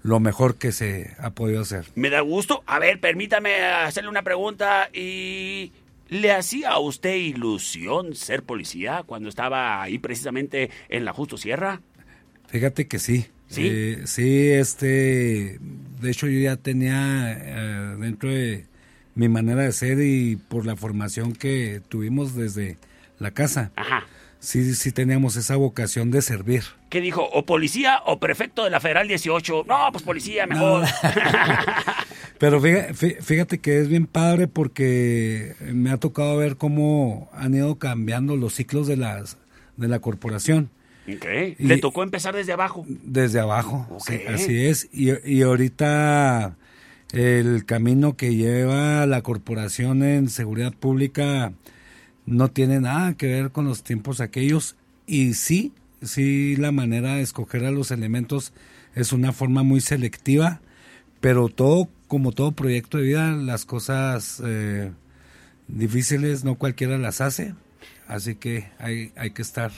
[0.03, 1.87] lo mejor que se ha podido hacer.
[1.95, 2.63] Me da gusto.
[2.67, 4.91] A ver, permítame hacerle una pregunta.
[4.93, 5.73] ¿Y
[6.11, 11.81] le hacía a usted ilusión ser policía cuando estaba ahí precisamente en la Justo Sierra?
[12.49, 13.27] Fíjate que sí.
[13.49, 13.67] ¿Sí?
[13.71, 18.67] Eh, sí, este, de hecho yo ya tenía eh, dentro de
[19.19, 22.79] mi manera de ser y por la formación que tuvimos desde
[23.19, 23.73] la casa.
[23.77, 24.05] Ajá.
[24.41, 26.63] Sí, sí teníamos esa vocación de servir.
[26.91, 27.29] ¿Qué dijo?
[27.33, 29.65] ¿O policía o prefecto de la Federal 18?
[29.67, 30.85] No, pues policía, mejor.
[32.39, 37.77] Pero fíjate, fíjate que es bien padre porque me ha tocado ver cómo han ido
[37.79, 39.37] cambiando los ciclos de las
[39.77, 40.71] de la corporación.
[41.13, 41.27] Ok.
[41.59, 42.85] Y- Le tocó empezar desde abajo.
[42.89, 44.03] Desde abajo, Ok.
[44.07, 44.89] sí, así es.
[44.93, 46.55] Y, y ahorita
[47.13, 51.53] el camino que lleva la corporación en seguridad pública
[52.27, 54.77] no tiene nada que ver con los tiempos aquellos.
[55.07, 58.53] Y sí, sí, la manera de escoger a los elementos
[58.95, 60.61] es una forma muy selectiva,
[61.21, 64.93] pero todo, como todo proyecto de vida, las cosas eh,
[65.67, 67.55] difíciles no cualquiera las hace.
[68.07, 69.71] Así que hay, hay que estar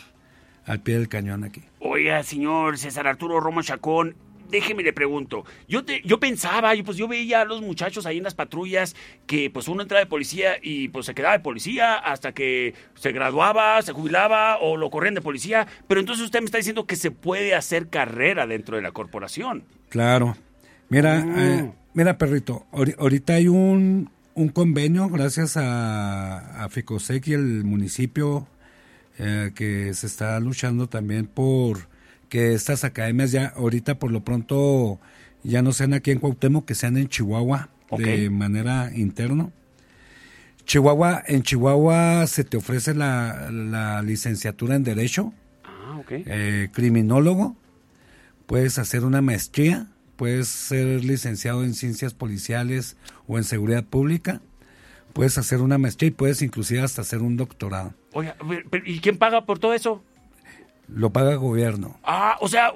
[0.66, 1.62] al pie del cañón aquí.
[1.80, 4.14] Oiga, señor César Arturo Romo Chacón,
[4.50, 5.44] déjeme le pregunto.
[5.68, 8.94] Yo te, yo pensaba, yo, pues yo veía a los muchachos ahí en las patrullas
[9.26, 13.12] que pues uno entraba de policía y pues se quedaba de policía hasta que se
[13.12, 15.66] graduaba, se jubilaba o lo corrían de policía.
[15.88, 19.64] Pero entonces usted me está diciendo que se puede hacer carrera dentro de la corporación.
[19.88, 20.36] Claro.
[20.88, 21.38] Mira, Mm.
[21.38, 27.64] eh, mira, perrito, ahori- ahorita hay un, un convenio gracias a, a FICOSEC y el
[27.64, 28.48] municipio
[29.18, 31.88] eh, que se está luchando también por
[32.30, 34.98] que estas academias ya ahorita por lo pronto
[35.42, 37.68] ya no sean aquí en Cuauhtémoc, que sean en Chihuahua
[37.98, 39.50] de manera interna.
[40.64, 47.56] Chihuahua, en Chihuahua se te ofrece la, la licenciatura en Derecho, Ah, eh, criminólogo,
[48.46, 54.40] puedes hacer una maestría, puedes ser licenciado en ciencias policiales o en seguridad pública,
[55.12, 57.94] puedes hacer una maestría y puedes inclusive hasta hacer un doctorado.
[58.12, 58.36] Oiga,
[58.84, 60.04] ¿y quién paga por todo eso?
[60.94, 61.98] Lo paga el gobierno.
[62.04, 62.72] Ah, o sea,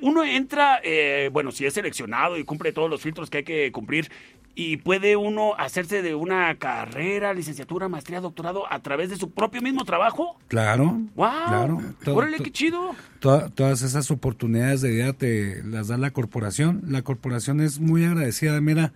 [0.00, 3.72] uno entra, eh, bueno, si es seleccionado y cumple todos los filtros que hay que
[3.72, 4.10] cumplir,
[4.58, 9.60] y puede uno hacerse de una carrera, licenciatura, maestría, doctorado a través de su propio
[9.60, 10.38] mismo trabajo.
[10.48, 10.98] Claro.
[11.14, 11.28] ¡Wow!
[11.48, 11.82] Claro.
[12.02, 12.94] To- ¡Órale, qué chido!
[13.20, 16.82] to- todas esas oportunidades de vida te las da la corporación.
[16.88, 18.58] La corporación es muy agradecida.
[18.62, 18.94] Mira,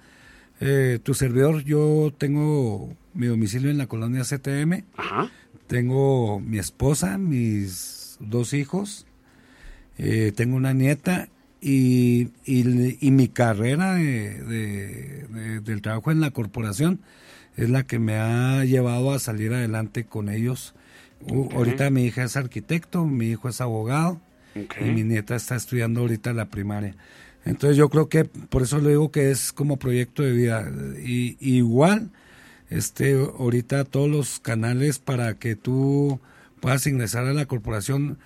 [0.60, 4.84] eh, tu servidor, yo tengo mi domicilio en la colonia CTM.
[4.96, 5.30] Ajá.
[5.66, 9.06] Tengo mi esposa, mis dos hijos,
[9.98, 11.28] eh, tengo una nieta
[11.60, 17.00] y, y, y mi carrera de- de- de- del trabajo en la corporación
[17.56, 20.74] es la que me ha llevado a salir adelante con ellos.
[21.54, 24.20] Ahorita mi hija es arquitecto, mi hijo es abogado
[24.54, 26.96] y mi nieta está estudiando ahorita la primaria.
[27.44, 30.70] Entonces yo creo que por eso le digo que es como proyecto de vida.
[31.04, 32.10] Y, y igual,
[32.70, 36.20] este, ahorita todos los canales para que tú
[36.60, 38.18] puedas ingresar a la corporación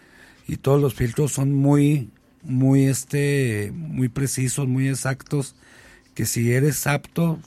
[0.47, 2.11] y todos los filtros son muy,
[2.43, 5.55] muy, este, muy precisos, muy exactos,
[6.15, 7.41] que si eres apto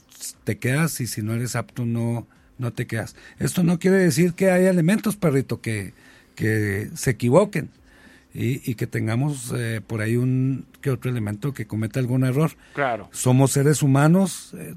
[0.44, 2.26] te quedas y si no eres apto no,
[2.58, 3.14] no te quedas.
[3.38, 5.94] Esto no quiere decir que haya elementos, perrito, que,
[6.34, 7.70] que se equivoquen
[8.34, 12.52] y, y que tengamos eh, por ahí un que otro elemento que cometa algún error.
[12.74, 13.08] Claro.
[13.12, 14.74] Somos seres humanos, eh,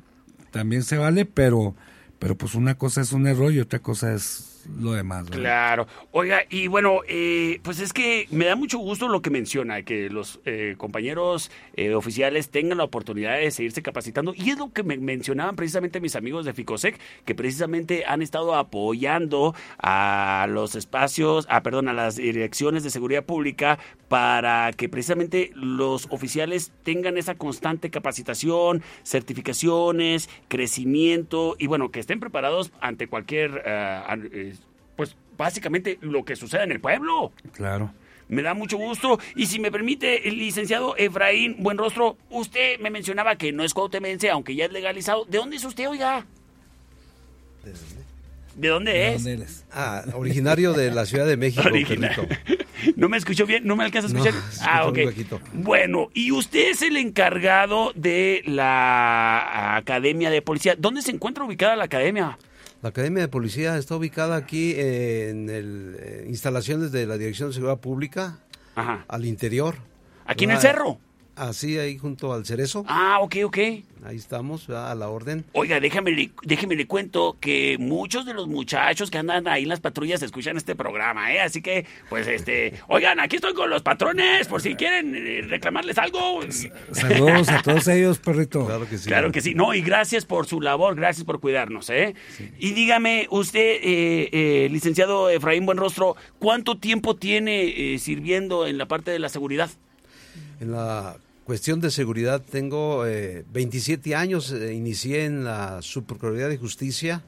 [0.51, 1.75] también se vale, pero,
[2.19, 5.25] pero pues una cosa es un error y otra cosa es lo demás.
[5.25, 5.39] ¿verdad?
[5.39, 5.87] Claro.
[6.11, 10.09] Oiga, y bueno, eh, pues es que me da mucho gusto lo que menciona, que
[10.09, 14.33] los eh, compañeros eh, oficiales tengan la oportunidad de seguirse capacitando.
[14.35, 18.55] Y es lo que me mencionaban precisamente mis amigos de Ficosec, que precisamente han estado
[18.55, 25.51] apoyando a los espacios, a, perdón, a las direcciones de seguridad pública para que precisamente
[25.55, 33.63] los oficiales tengan esa constante capacitación, certificaciones, crecimiento y bueno, que estén preparados ante cualquier,
[33.65, 34.55] eh,
[34.95, 37.31] pues básicamente lo que suceda en el pueblo.
[37.53, 37.93] Claro.
[38.27, 39.19] Me da mucho gusto.
[39.35, 44.29] Y si me permite, el licenciado Efraín Buenrostro, usted me mencionaba que no es cuautemense,
[44.29, 45.25] aunque ya es legalizado.
[45.25, 46.25] ¿De dónde es usted, oiga?
[48.55, 49.65] ¿De dónde es?
[49.71, 51.63] Ah, originario de la Ciudad de México.
[52.95, 53.65] ¿No me escuchó bien?
[53.65, 54.33] ¿No me alcanza a escuchar?
[54.61, 54.99] ah, ok.
[55.53, 60.75] Bueno, y usted es el encargado de la Academia de Policía.
[60.77, 62.37] ¿Dónde se encuentra ubicada la academia?
[62.81, 67.49] La Academia de Policía está ubicada aquí eh, en el, eh, instalaciones de la Dirección
[67.49, 68.39] de Seguridad Pública,
[68.75, 69.05] Ajá.
[69.07, 69.75] al interior.
[70.25, 70.99] ¿Aquí en el cerro?
[71.41, 72.85] Así, ahí junto al cerezo.
[72.87, 73.57] Ah, ok, ok.
[74.05, 74.91] Ahí estamos, ¿verdad?
[74.91, 75.43] a la orden.
[75.53, 79.69] Oiga, déjame, le- déjeme le cuento que muchos de los muchachos que andan ahí en
[79.69, 81.41] las patrullas escuchan este programa, ¿eh?
[81.41, 85.97] Así que, pues, este, oigan, aquí estoy con los patrones, por si quieren eh, reclamarles
[85.97, 86.41] algo.
[86.91, 88.65] Saludos a todos ellos, perrito.
[88.67, 89.07] Claro que sí.
[89.07, 89.55] Claro que sí.
[89.55, 92.13] No, y gracias por su labor, gracias por cuidarnos, ¿eh?
[92.59, 98.85] Y dígame, usted, eh, eh, licenciado Efraín Buenrostro, ¿cuánto tiempo tiene eh, sirviendo en la
[98.87, 99.71] parte de la seguridad?
[100.59, 106.57] En la cuestión de seguridad tengo eh, 27 años, eh, inicié en la Subprocuraduría de
[106.57, 107.23] Justicia,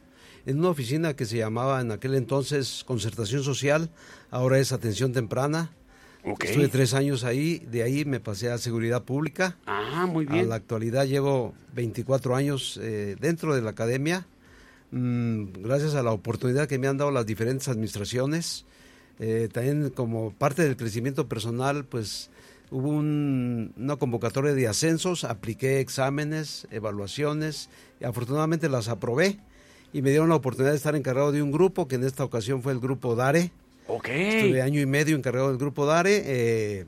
[0.46, 3.90] en una oficina que se llamaba en aquel entonces Concertación Social,
[4.32, 5.72] ahora es Atención Temprana.
[6.26, 6.46] Ok.
[6.46, 9.58] Estuve tres años ahí, de ahí me pasé a Seguridad Pública.
[9.66, 10.50] Ah, muy A bien.
[10.50, 14.26] la actualidad llevo 24 años eh, dentro de la academia,
[14.92, 18.66] mm, gracias a la oportunidad que me han dado las diferentes administraciones.
[19.20, 22.30] Eh, también como parte del crecimiento personal, pues
[22.74, 27.70] hubo un- una convocatoria de ascensos, apliqué exámenes, evaluaciones,
[28.02, 29.38] y afortunadamente las aprobé
[29.94, 32.62] y me dieron la oportunidad de estar encargado de un grupo, que en esta ocasión
[32.64, 33.52] fue el grupo DARE.
[33.88, 34.08] Ok.
[34.10, 36.86] Estuve año y medio encargado del grupo DARE, eh,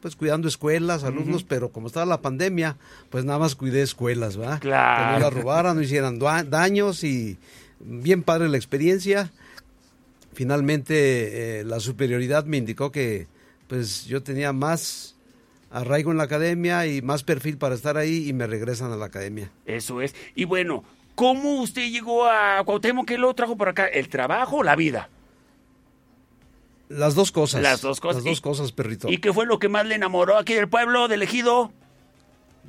[0.00, 2.76] pues cuidando escuelas, alumnos, pero como estaba la pandemia,
[3.10, 4.60] pues nada más cuidé escuelas, ¿verdad?
[4.60, 5.04] Claro.
[5.06, 7.38] Que no las robaran, no hicieran daños y
[7.80, 9.30] bien padre la experiencia.
[10.32, 13.26] Finalmente eh, la superioridad me indicó que
[13.66, 15.16] pues yo tenía más
[15.70, 19.06] arraigo en la academia y más perfil para estar ahí y me regresan a la
[19.06, 19.50] academia.
[19.66, 20.14] Eso es.
[20.34, 23.06] Y bueno, ¿cómo usted llegó a Cuauhtémoc?
[23.06, 23.86] ¿Qué lo trajo por acá?
[23.86, 25.08] ¿El trabajo o la vida?
[26.88, 27.60] Las dos cosas.
[27.62, 28.16] Las dos cosas.
[28.16, 29.08] Las dos ¿Y- cosas, perrito.
[29.10, 31.72] ¿Y qué fue lo que más le enamoró aquí del pueblo, del ejido?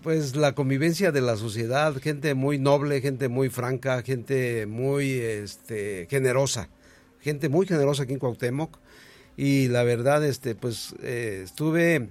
[0.04, 6.08] Pues la convivencia de la sociedad, gente muy noble, gente muy franca, gente muy este,
[6.10, 6.70] generosa,
[7.22, 8.78] gente muy generosa aquí en Cuauhtémoc.
[9.36, 12.10] Y la verdad, este, pues eh, estuve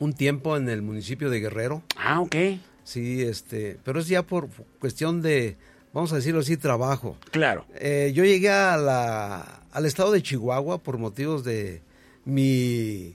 [0.00, 1.82] un tiempo en el municipio de Guerrero.
[1.96, 2.34] Ah, ok.
[2.82, 4.48] Sí, este, pero es ya por
[4.80, 5.56] cuestión de,
[5.92, 7.16] vamos a decirlo así, trabajo.
[7.30, 7.64] Claro.
[7.76, 11.82] Eh, yo llegué a la, al estado de Chihuahua por motivos de
[12.24, 13.14] mi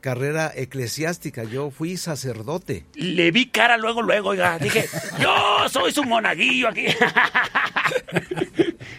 [0.00, 1.44] carrera eclesiástica.
[1.44, 2.84] Yo fui sacerdote.
[2.94, 4.58] Le vi cara luego, luego, oiga.
[4.58, 4.86] Dije,
[5.20, 6.86] yo soy su monaguillo aquí.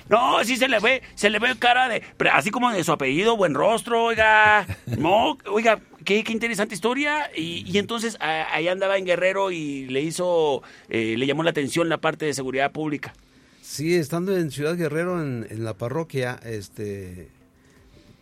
[0.10, 2.04] No, sí se le ve, se le ve cara de,
[2.34, 4.68] así como de su apellido, buen rostro, oiga.
[4.98, 7.30] No, oiga, qué, qué interesante historia.
[7.36, 11.50] Y, y entonces a- ahí andaba en Guerrero y le hizo, eh, le llamó la
[11.52, 13.14] atención la parte de seguridad pública.
[13.62, 17.30] Sí, estando en Ciudad Guerrero, en, en la parroquia, este,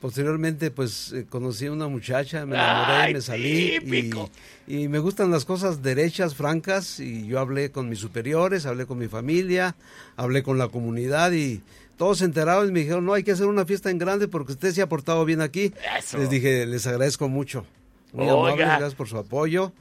[0.01, 4.29] posteriormente, pues, eh, conocí a una muchacha, me enamoré, Ay, me salí, típico.
[4.67, 8.85] y, y me gustan las cosas derechas, francas, y yo hablé con mis superiores, hablé
[8.85, 9.75] con mi familia,
[10.15, 11.61] hablé con la comunidad, y
[11.99, 14.53] todos se enteraron y me dijeron, no, hay que hacer una fiesta en grande porque
[14.53, 15.73] usted se ha portado bien aquí.
[15.97, 16.17] Eso.
[16.17, 17.65] Les dije, les agradezco mucho,
[18.13, 19.73] muy amables, gracias por su apoyo,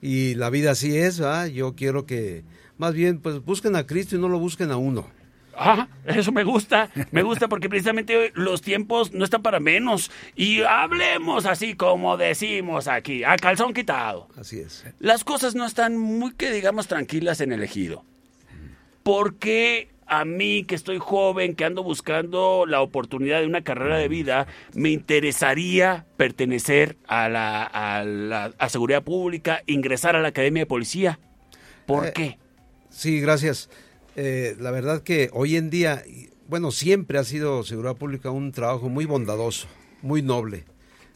[0.00, 1.48] y la vida así es, ¿verdad?
[1.48, 2.44] Yo quiero que,
[2.78, 5.06] más bien, pues, busquen a Cristo y no lo busquen a uno.
[5.54, 10.10] Ah, eso me gusta, me gusta porque precisamente los tiempos no están para menos.
[10.34, 14.28] Y hablemos así como decimos aquí, a calzón quitado.
[14.38, 14.84] Así es.
[14.98, 18.02] Las cosas no están muy que digamos tranquilas en el ejido.
[19.02, 23.96] ¿Por qué a mí que estoy joven, que ando buscando la oportunidad de una carrera
[23.98, 30.28] de vida, me interesaría pertenecer a la, a la a seguridad pública, ingresar a la
[30.28, 31.18] Academia de Policía?
[31.86, 32.38] ¿Por Eh, qué?
[32.90, 33.68] Sí, gracias.
[34.14, 36.02] Eh, la verdad que hoy en día,
[36.48, 39.68] bueno, siempre ha sido seguridad pública un trabajo muy bondadoso,
[40.02, 40.64] muy noble.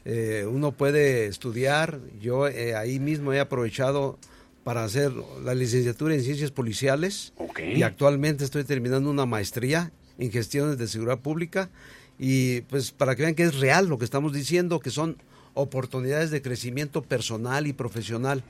[0.04, 4.18] Eh, uno puede estudiar, yo eh, ahí mismo he aprovechado
[4.64, 7.32] para hacer la licenciatura en ciencias policiales
[7.74, 11.70] y actualmente estoy terminando una maestría en gestiones de seguridad pública
[12.18, 15.16] y pues para que vean que es real lo que estamos diciendo, que son
[15.54, 18.42] oportunidades de crecimiento personal y profesional.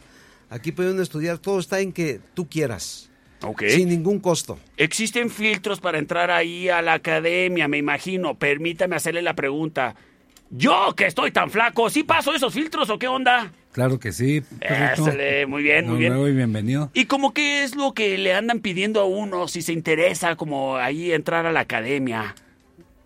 [0.49, 3.11] Aquí pueden estudiar, todo está en que tú quieras.
[3.43, 3.63] Ok.
[3.69, 4.59] Sin ningún costo.
[4.77, 8.35] Existen filtros para entrar ahí a la academia, me imagino.
[8.35, 9.95] Permítame hacerle la pregunta.
[10.51, 13.53] Yo que estoy tan flaco, ¿sí paso esos filtros o qué onda?
[13.73, 14.43] Claro que sí.
[14.61, 16.17] Ésale, muy bien, muy bien.
[16.19, 16.91] y bienvenido.
[16.93, 20.77] ¿Y como qué es lo que le andan pidiendo a uno si se interesa como
[20.77, 22.35] ahí entrar a la academia?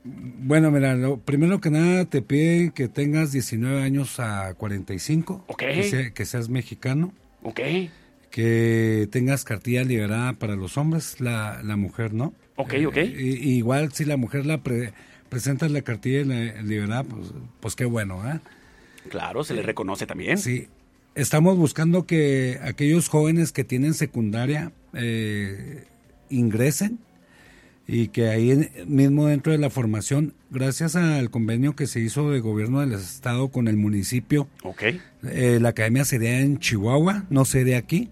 [0.04, 5.44] Bueno, mira, lo primero que nada te piden que tengas 19 años a 45.
[5.46, 5.58] Ok.
[5.58, 7.12] Que, sea- que seas mexicano.
[7.42, 7.60] Ok.
[8.30, 12.32] Que tengas cartilla liberada para los hombres, la, la mujer no.
[12.56, 12.96] Ok, ok.
[12.96, 14.92] Eh, igual si la mujer la pre-
[15.34, 18.38] presenta la cartilla la- liberada, pues, pues qué bueno, ¿eh?
[19.10, 20.38] Claro, se le reconoce también.
[20.38, 20.68] Sí.
[21.16, 25.86] Estamos buscando que aquellos jóvenes que tienen secundaria eh,
[26.30, 27.00] ingresen
[27.88, 32.38] y que ahí mismo dentro de la formación, gracias al convenio que se hizo de
[32.38, 34.82] gobierno del estado con el municipio, Ok.
[35.24, 38.08] eh, la academia sería en Chihuahua, no sería aquí.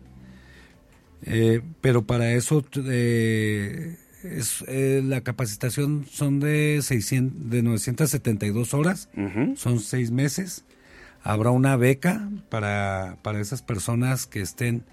[1.24, 9.08] Eh, pero para eso eh, es, eh, la capacitación son de 600, de 972 horas,
[9.56, 10.64] son seis meses.
[11.22, 14.84] Habrá una beca para, para esas personas que estén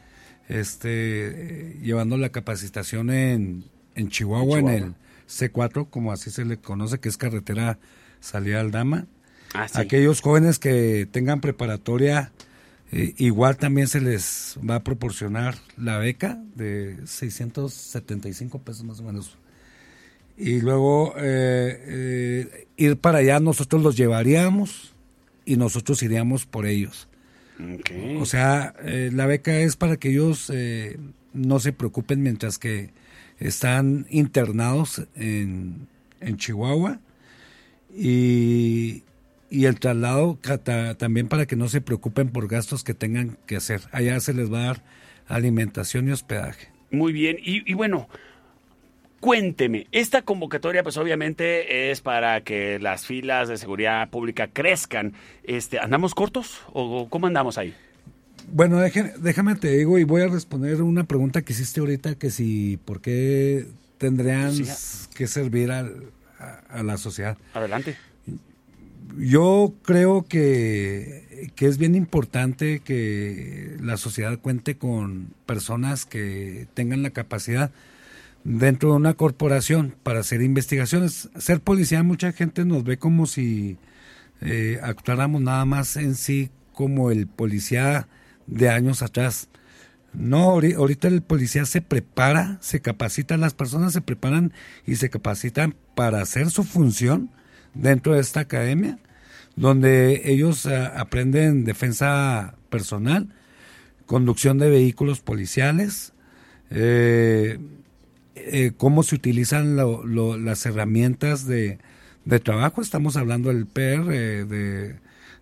[0.48, 3.64] este, eh, llevando la capacitación en,
[3.96, 4.88] en Chihuahua, en, Chihuahua.
[4.88, 7.80] el C4, como así se le conoce, que es carretera
[8.20, 9.06] salida al Dama.
[9.54, 9.80] Ah, sí.
[9.80, 12.32] Aquellos jóvenes que tengan preparatoria,
[12.92, 19.04] eh, igual también se les va a proporcionar la beca de 675 pesos más o
[19.04, 19.38] menos.
[20.38, 24.94] Y luego eh, eh, ir para allá, nosotros los llevaríamos
[25.46, 27.08] y nosotros iríamos por ellos.
[28.22, 30.50] O sea, la beca es para que ellos
[31.34, 32.92] no se preocupen mientras que
[33.38, 35.90] están internados en,
[36.22, 37.02] en Chihuahua
[37.94, 39.04] y,
[39.50, 40.38] y el traslado
[40.98, 43.82] también para que no se preocupen por gastos que tengan que hacer.
[43.92, 44.84] Allá se les va a dar
[45.28, 46.70] alimentación y hospedaje.
[46.92, 47.38] Muy bien.
[47.42, 48.08] Y, y bueno,
[49.20, 55.14] cuénteme, esta convocatoria pues obviamente es para que las filas de seguridad pública crezcan.
[55.44, 57.74] Este, ¿Andamos cortos o cómo andamos ahí?
[58.52, 62.78] Bueno, déjame te digo y voy a responder una pregunta que hiciste ahorita, que si,
[62.78, 63.66] ¿por qué
[63.98, 65.08] tendrían Sí.
[65.16, 66.06] que servir al-
[66.40, 67.38] a, a la sociedad?
[67.54, 67.96] Adelante.
[69.18, 77.02] Yo creo que, que es bien importante que la sociedad cuente con personas que tengan
[77.02, 77.72] la capacidad
[78.44, 81.30] dentro de una corporación para hacer investigaciones.
[81.38, 83.78] Ser policía, mucha gente nos ve como si
[84.42, 88.08] eh, actuáramos nada más en sí como el policía
[88.48, 89.50] de años atrás.
[90.14, 94.54] No, ahori- ahorita el policía se prepara, se capacita, las personas se preparan
[94.86, 97.32] y se capacitan para hacer su función
[97.82, 98.98] dentro de esta academia,
[99.56, 103.30] donde ellos ah, aprenden defensa personal,
[104.06, 106.14] conducción de vehículos policiales,
[106.72, 107.58] eh,
[108.36, 111.80] eh, cómo se utilizan lo- lo- las herramientas de,
[112.26, 112.82] de trabajo.
[112.82, 114.96] Estamos hablando del PER, eh, de,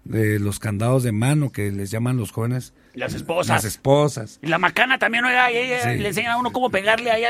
[0.05, 2.73] de los candados de mano que les llaman los jóvenes.
[2.93, 3.49] Las esposas.
[3.55, 4.39] Las esposas.
[4.41, 5.99] Y la macana también, oiga, y ella Sí.
[5.99, 7.23] le enseñan a uno cómo pegarle ahí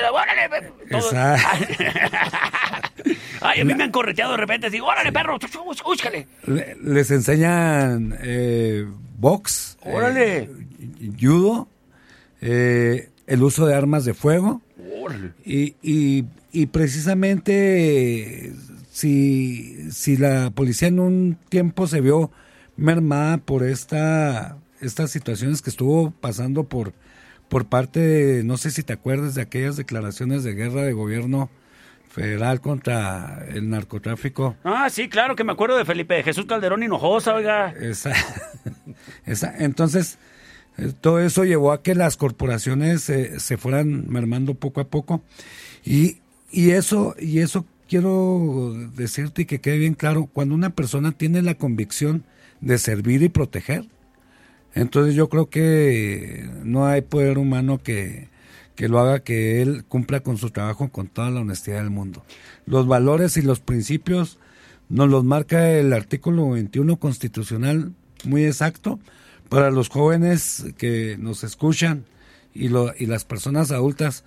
[0.89, 1.73] todo- Exacto.
[3.41, 5.37] Ay, a mí me han correteado de repente, así, ¡órale, perro!
[5.85, 6.27] ¡Úscale!
[6.45, 8.85] Le- les enseñan eh,
[9.17, 10.37] box, ¡Órale!
[10.43, 10.49] eh,
[11.19, 11.67] judo,
[12.41, 14.61] eh, el uso de armas de fuego.
[15.01, 15.31] ¡Órale!
[15.45, 18.53] Y, y, y precisamente
[18.91, 22.31] si, si la policía en un tiempo se vio
[22.75, 26.93] mermada por esta estas situaciones que estuvo pasando por
[27.49, 31.49] por parte de, no sé si te acuerdas de aquellas declaraciones de guerra de gobierno
[32.17, 34.55] federal contra el narcotráfico.
[34.63, 37.69] Ah, sí, claro que me acuerdo de Felipe de Jesús Calderón Hinojosa, oiga.
[37.79, 38.11] Esa,
[39.27, 40.17] esa- entonces,
[40.79, 45.21] eh, todo eso llevó a que las corporaciones eh, se fueran mermando poco a poco.
[45.85, 46.17] Y
[46.51, 51.43] Y eso, y eso quiero decirte y que quede bien claro, cuando una persona tiene
[51.43, 52.23] la convicción
[52.61, 53.85] de servir y proteger,
[54.73, 58.27] entonces yo creo que no hay poder humano que,
[58.77, 62.23] que lo haga que él cumpla con su trabajo con toda la honestidad del mundo.
[62.67, 64.37] Los valores y los principios
[64.87, 67.91] nos los marca el artículo 21 constitucional
[68.23, 68.99] muy exacto
[69.49, 72.05] para los jóvenes que nos escuchan
[72.53, 74.23] y, lo, y las personas adultas.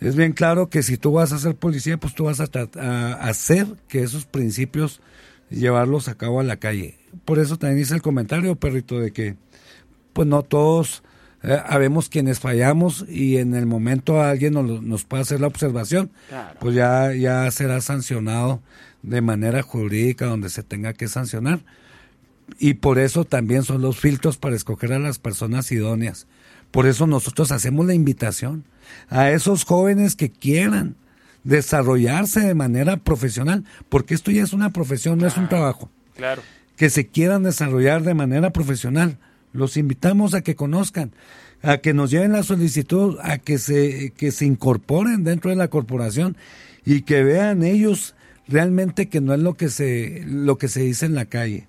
[0.00, 3.68] Es bien claro que si tú vas a ser policía, pues tú vas a, hacer
[3.86, 5.00] que esos principios
[5.50, 6.98] llevarlos a cabo a la calle.
[7.24, 9.36] Por eso también hice el comentario, perrito, de que
[10.12, 11.04] pues no todos
[11.42, 16.10] eh, habemos quienes fallamos y en el momento alguien nos, nos puede hacer la observación,
[16.28, 16.58] Claro.
[16.60, 18.60] pues ya, ya será sancionado
[19.02, 21.60] de manera jurídica donde se tenga que sancionar.
[22.58, 26.26] Y por eso también son los filtros para escoger a las personas idóneas.
[26.70, 28.64] Por eso nosotros hacemos la invitación
[29.08, 30.96] a esos jóvenes que quieran
[31.44, 36.42] desarrollarse de manera profesional, porque esto ya es una profesión, no es un trabajo Claro.
[36.76, 39.18] que se quieran desarrollar de manera profesional.
[39.52, 41.12] Los invitamos a que conozcan,
[41.62, 45.68] a que nos lleven la solicitud, a que se, que se incorporen dentro de la
[45.68, 46.36] corporación
[46.84, 48.14] y que vean ellos
[48.48, 51.66] realmente que no es lo que se, lo que se dice en la calle.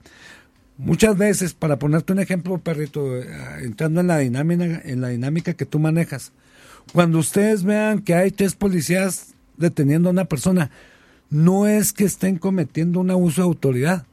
[0.78, 3.28] Muchas veces, para ponerte un ejemplo, perrito, eh,
[3.62, 6.32] entrando en la dinámica, en la dinámica que tú manejas,
[6.92, 10.72] cuando ustedes vean que hay tres policías deteniendo a una persona,
[11.30, 14.06] no es que estén cometiendo un abuso de autoridad,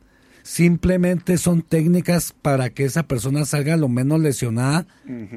[0.51, 4.84] simplemente son técnicas para que esa persona salga lo menos lesionada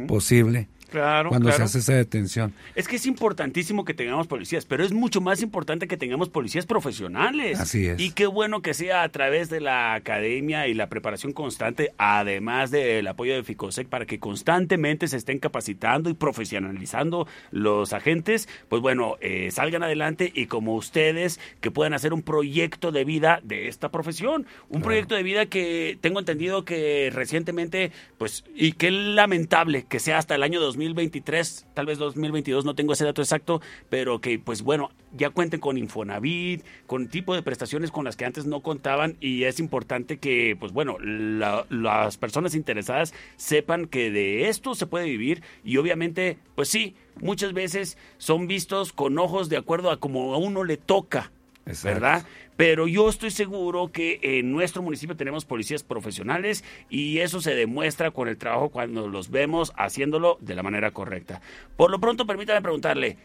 [0.07, 1.57] posible Claro, cuando claro.
[1.57, 2.53] se hace esa detención.
[2.75, 6.67] Es que es importantísimo que tengamos policías, pero es mucho más importante que tengamos policías
[6.67, 7.59] profesionales.
[7.59, 7.99] Así es.
[7.99, 12.69] Y qué bueno que sea a través de la academia y la preparación constante, además
[12.69, 18.79] del apoyo de FICOSEC, para que constantemente se estén capacitando y profesionalizando los agentes, pues
[18.79, 23.67] bueno, eh, salgan adelante y como ustedes, que puedan hacer un proyecto de vida de
[23.67, 24.45] esta profesión.
[24.69, 30.19] Un proyecto de vida que tengo entendido que recientemente, pues, y qué lamentable que sea
[30.19, 34.61] hasta el año 2023, tal vez 2022, no tengo ese dato exacto, pero que, pues
[34.61, 39.17] bueno, ya cuenten con Infonavit, con tipo de prestaciones con las que antes no contaban
[39.19, 44.87] y es importante que, pues bueno, la- las personas interesadas sepan que de esto se
[44.87, 49.99] puede vivir y obviamente, pues sí, muchas veces son vistos con ojos de acuerdo a
[49.99, 51.31] como a uno le toca.
[51.65, 52.25] ¿Verdad?
[52.57, 58.11] Pero yo estoy seguro que en nuestro municipio tenemos policías profesionales y eso se demuestra
[58.11, 61.41] con el trabajo cuando los vemos haciéndolo de la manera correcta.
[61.77, 63.17] Por lo pronto, permítame preguntarle,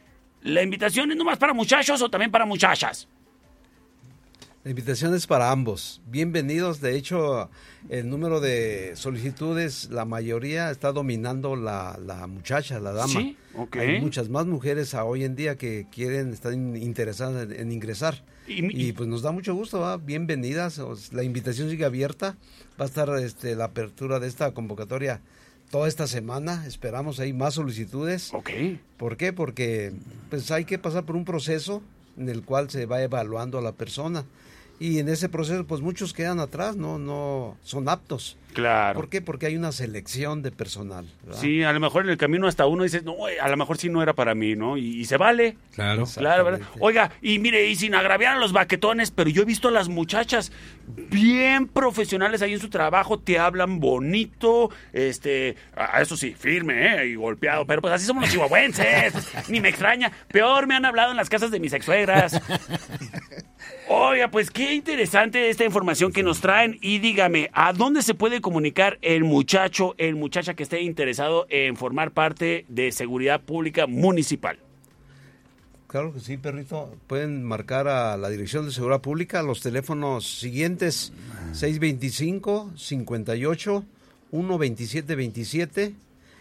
[0.43, 3.09] ¿la invitación es nomás para muchachos o también para muchachas?
[4.69, 6.03] La invitación es para ambos.
[6.11, 6.83] Bienvenidos.
[6.83, 7.49] De hecho,
[7.89, 13.09] el número de solicitudes, la mayoría está dominando la, la muchacha, la dama.
[13.19, 13.77] Sí, ok.
[13.77, 18.23] Hay muchas más mujeres a hoy en día que quieren, están interesadas en, en ingresar.
[18.47, 19.97] Y, Y, pues nos da mucho gusto, ¿va?
[19.97, 20.79] bienvenidas.
[21.12, 22.37] La invitación sigue abierta.
[22.79, 25.23] Va a estar este, la apertura de esta convocatoria
[25.71, 26.66] toda esta semana.
[26.66, 28.35] Esperamos ahí más solicitudes.
[28.35, 28.51] Ok.
[28.99, 29.33] ¿Por qué?
[29.33, 29.95] Porque
[30.29, 31.83] pues hay que pasar por un proceso
[32.19, 34.27] en el cual se va evaluando a la persona.
[34.81, 38.37] Y en ese proceso, pues muchos quedan atrás, no, no son aptos.
[38.55, 38.99] Claro.
[38.99, 39.20] ¿Por qué?
[39.20, 41.07] Porque hay una selección de personal.
[41.24, 41.40] ¿verdad?
[41.40, 43.88] Sí, a lo mejor en el camino hasta uno dice, no, a lo mejor sí
[43.88, 44.76] no era para mí, ¿no?
[44.76, 45.57] Y, y se vale.
[45.74, 46.05] Claro.
[46.16, 46.61] Claro, ¿verdad?
[46.80, 49.88] Oiga, y mire, y sin agraviar a los baquetones, pero yo he visto a las
[49.88, 50.51] muchachas
[51.11, 57.07] bien profesionales ahí en su trabajo, te hablan bonito, este, a- eso sí, firme, ¿eh?
[57.09, 59.12] Y golpeado, pero pues así somos los chihuahuenses,
[59.49, 60.11] ni me extraña.
[60.32, 62.40] Peor me han hablado en las casas de mis ex-suegras.
[63.90, 68.38] Oiga, pues qué interesante esta información que nos traen y dígame, ¿a dónde se puede
[68.41, 74.59] comunicar el muchacho, el muchacha que esté interesado en formar parte de seguridad pública municipal?
[75.89, 76.95] Claro que sí, perrito.
[77.07, 81.14] Pueden marcar a la Dirección de Seguridad Pública los teléfonos siguientes:
[81.53, 83.84] 625-58
[84.30, 85.95] 12727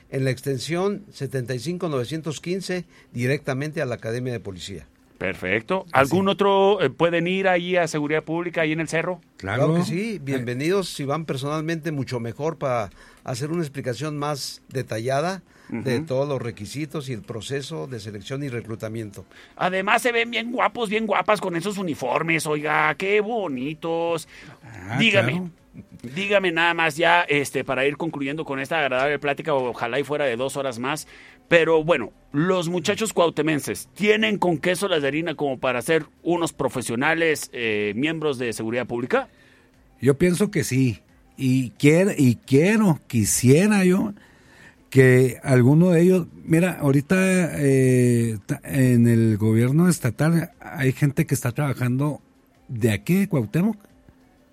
[0.10, 4.88] en la extensión 75915 directamente a la Academia de Policía.
[5.18, 5.86] Perfecto.
[5.92, 9.20] ¿Algún otro eh, pueden ir ahí a seguridad pública ahí en el cerro?
[9.38, 10.90] Claro que sí, bienvenidos.
[10.90, 12.92] Si van personalmente, mucho mejor para
[13.24, 18.48] hacer una explicación más detallada de todos los requisitos y el proceso de selección y
[18.48, 19.26] reclutamiento.
[19.58, 24.30] Además se ven bien guapos, bien guapas con esos uniformes, oiga, qué bonitos.
[24.98, 25.50] dígame, claro.
[26.16, 30.24] dígame nada más ya, este, para ir concluyendo con esta agradable plática, ojalá y fuera
[30.24, 31.06] de dos horas más.
[31.48, 37.50] Pero bueno, los muchachos cuautemenses tienen con queso de harina como para ser unos profesionales
[37.54, 39.30] eh, miembros de seguridad pública.
[40.02, 41.00] Yo pienso que sí.
[41.38, 44.14] Y quiero, y quiero, quisiera yo
[44.90, 47.16] que alguno de ellos, mira, ahorita
[47.62, 52.22] eh, en el gobierno estatal hay gente que está trabajando
[52.68, 53.78] de aquí de Cuauhtémoc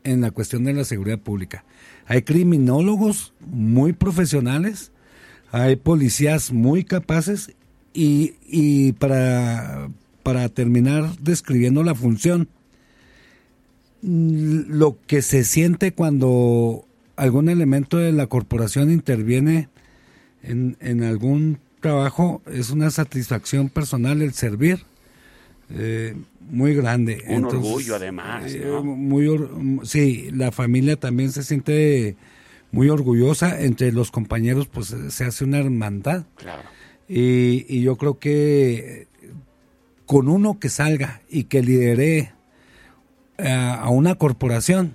[0.04, 1.64] en la cuestión de la seguridad pública.
[2.06, 4.92] Hay criminólogos muy profesionales,
[5.54, 7.52] hay policías muy capaces
[7.92, 9.88] y, y para,
[10.24, 12.48] para terminar describiendo la función,
[14.02, 16.84] mm, lo que se siente cuando
[17.16, 19.68] algún elemento de la corporación interviene
[20.42, 24.80] en, en algún trabajo es una satisfacción personal el servir
[25.70, 26.16] eh,
[26.50, 27.22] muy grande.
[27.28, 29.50] Un orgullo, además, eh, muy or-
[29.84, 32.16] sí, la familia también se siente
[32.74, 33.60] muy orgullosa.
[33.60, 36.26] Entre los compañeros, pues eh, se hace una hermandad.
[36.36, 36.62] Claro.
[37.08, 39.06] Y, y yo creo que
[40.06, 42.32] con uno que salga y que lidere
[43.38, 44.94] a, a una corporación,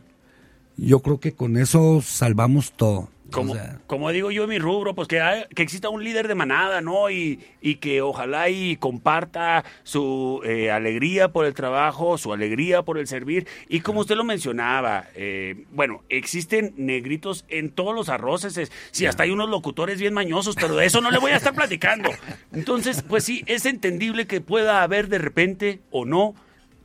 [0.78, 3.10] yo creo que con eso salvamos todo.
[3.32, 6.04] Como, O sea, como digo yo en mi rubro, pues que, hay- que exista un
[6.04, 7.10] líder de manada, ¿no?
[7.10, 12.98] Y, y que ojalá y comparta su eh, alegría por el trabajo, su alegría por
[12.98, 13.48] el servir.
[13.68, 18.58] Y como usted lo mencionaba, eh, bueno, existen negritos en todos los arroces.
[18.58, 21.38] es- Sí, hasta hay unos locutores bien mañosos, pero de eso no le voy a
[21.38, 22.10] estar platicando.
[22.54, 26.36] Entonces, pues sí, es entendible que pueda haber de repente o no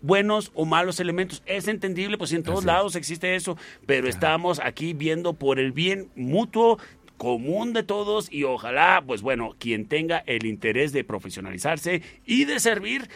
[0.04, 1.42] buenos o malos elementos.
[1.46, 6.08] Es entendible, pues en todos lados existe eso, pero estamos aquí viendo por el bien
[6.14, 6.78] mutuo
[7.16, 12.60] común de todos y ojalá, pues bueno, quien tenga el interés de profesionalizarse y de
[12.60, 13.08] servir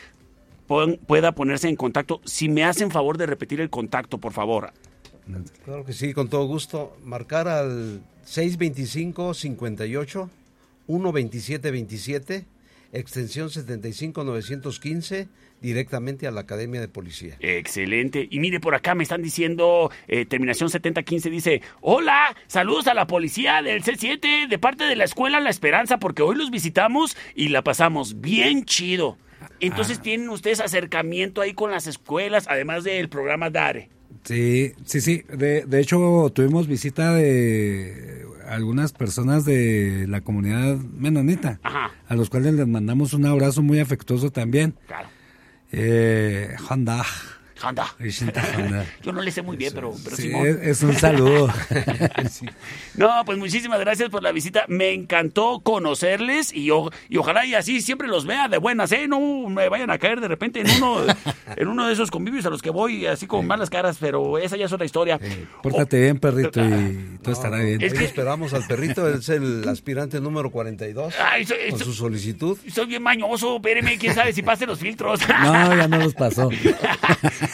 [0.66, 2.20] pon- pueda ponerse en contacto.
[2.24, 4.72] Si me hacen favor de repetir el contacto, por favor.
[5.64, 6.96] Claro que sí, con todo gusto.
[7.04, 10.28] Marcar al 625-58,
[10.88, 12.44] 127-27,
[12.92, 15.28] extensión 75915,
[15.60, 17.36] directamente a la Academia de Policía.
[17.40, 18.26] Excelente.
[18.30, 23.06] Y mire, por acá me están diciendo, eh, terminación 7015 dice, hola, saludos a la
[23.06, 27.48] policía del C7 de parte de la escuela La Esperanza, porque hoy los visitamos y
[27.48, 29.18] la pasamos bien chido.
[29.60, 33.88] Entonces tienen ustedes acercamiento ahí con las escuelas, además del programa DARE.
[34.24, 35.22] Sí, sí, sí.
[35.28, 41.92] De, de hecho, tuvimos visita de algunas personas de la comunidad menonita, Ajá.
[42.06, 44.74] a los cuales les mandamos un abrazo muy afectuoso también.
[44.86, 45.08] Claro.
[45.72, 47.04] Eh, Honda.
[47.04, 47.04] Honda.
[47.04, 47.94] Ishinta Honda.
[49.02, 50.46] Yo no le sé muy bien, pero, pero Sí, Simón.
[50.46, 51.52] es, es un saludo.
[52.94, 54.64] No, pues muchísimas gracias por la visita.
[54.68, 59.06] Me encantó conocerles y, o- y ojalá y así siempre los vea de buenas, ¿eh?
[59.06, 61.02] No me vayan a caer de repente en uno,
[61.56, 64.56] en uno de esos convivios a los que voy así con malas caras, pero esa
[64.56, 65.20] ya es otra historia.
[65.62, 67.80] Pórtate bien, perrito, y todo estará bien.
[67.82, 72.58] Ahí esperamos al perrito, es el aspirante número 42, Ay, soy- con soy- su solicitud.
[72.72, 75.20] Soy bien mañoso, espéreme, quién sabe si pase los filtros.
[75.28, 76.50] No, ya no los pasó.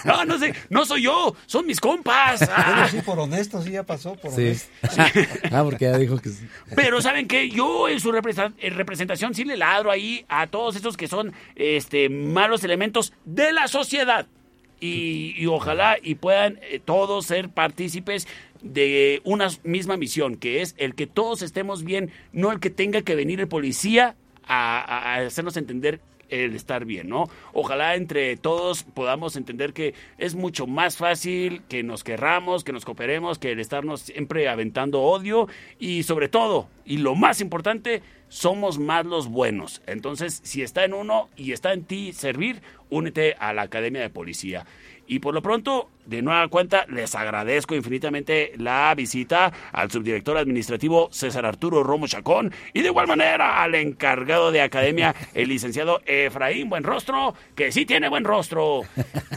[0.04, 2.42] No, no sé, no soy yo, son mis compas.
[2.56, 2.72] Ah.
[2.74, 4.40] Bueno, sí, por honesto, sí, ya pasó, por Sí.
[4.42, 4.68] honesto.
[5.52, 6.46] Ah, porque ya dijo que sí.
[6.74, 7.48] Pero ¿saben qué?
[7.50, 12.64] Yo en su representación sí le ladro ahí a todos estos que son este, malos
[12.64, 14.26] elementos de la sociedad.
[14.80, 18.26] Y, y ojalá y puedan eh, todos ser partícipes
[18.62, 23.02] de una misma misión, que es el que todos estemos bien, no el que tenga
[23.02, 24.14] que venir el policía
[24.46, 27.28] a hacernos entender el estar bien, ¿no?
[27.52, 32.84] Ojalá entre todos podamos entender que es mucho más fácil que nos querramos, que nos
[32.84, 35.48] cooperemos, que el estarnos siempre aventando odio
[35.78, 39.80] y sobre todo, y lo más importante, somos más los buenos.
[39.86, 44.10] Entonces, si está en uno y está en ti servir, únete a la Academia de
[44.10, 44.66] Policía.
[45.06, 51.08] Y por lo pronto, de nueva cuenta, les agradezco infinitamente la visita al subdirector administrativo
[51.12, 56.68] César Arturo Romo Chacón y de igual manera al encargado de academia, el licenciado Efraín
[56.68, 58.82] Buenrostro, que sí tiene buen rostro.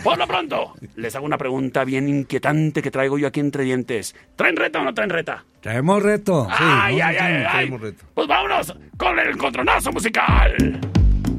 [0.03, 4.15] Por lo pronto, les hago una pregunta bien inquietante que traigo yo aquí entre dientes.
[4.36, 5.43] ¿Traen reta o no traen reta?
[5.61, 6.47] Traemos reto.
[6.49, 7.43] ay, ay, ay, ay.
[7.51, 8.05] traemos reto.
[8.13, 10.55] Pues vámonos con el encontronazo musical.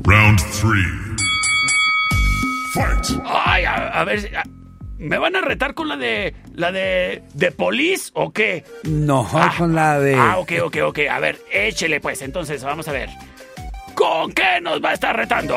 [0.04, 1.07] Round 3.
[2.74, 3.20] Fight.
[3.24, 4.42] Ay, a, a ver, a-
[4.98, 8.64] ¿me van a retar con la de la de de Police o qué?
[8.84, 10.14] No, con la de.
[10.16, 10.98] Ah, ok, ok, ok.
[11.10, 12.22] A ver, échele pues.
[12.22, 13.08] Entonces, vamos a ver.
[13.94, 15.56] ¿Con qué nos va a estar retando?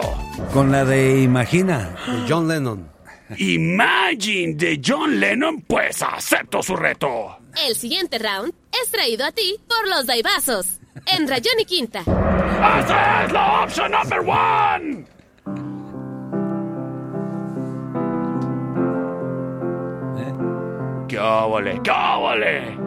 [0.53, 1.95] Con la de Imagina.
[2.07, 2.89] De John Lennon.
[3.37, 7.37] Imagine de John Lennon, pues acepto su reto.
[7.67, 8.53] El siguiente round
[8.83, 10.79] es traído a ti por los Daibazos.
[11.05, 11.99] En Rayón y Quinta.
[12.01, 15.05] ¡Esa es la opción number one!
[21.11, 22.77] ¡Qué óvole, qué óvole!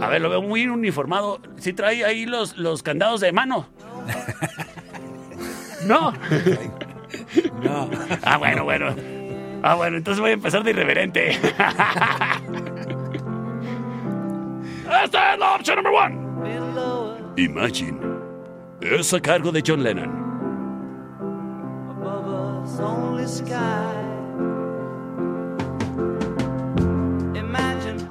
[0.00, 1.40] A ver, lo veo muy uniformado.
[1.56, 3.66] ¿Sí trae ahí los, los candados de mano?
[5.88, 6.12] ¿No?
[7.64, 7.90] No.
[8.22, 8.94] Ah, bueno, bueno.
[9.64, 11.30] Ah, bueno, entonces voy a empezar de irreverente.
[15.02, 16.16] Esta es la opción number one.
[17.38, 17.98] Imagine.
[18.80, 20.12] Es a cargo de John Lennon.
[21.90, 24.11] above us only sky.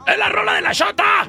[0.07, 1.27] ¡Es la rola de la Shota!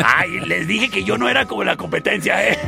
[0.04, 2.58] Ay, les dije que yo no era como la competencia, ¿eh?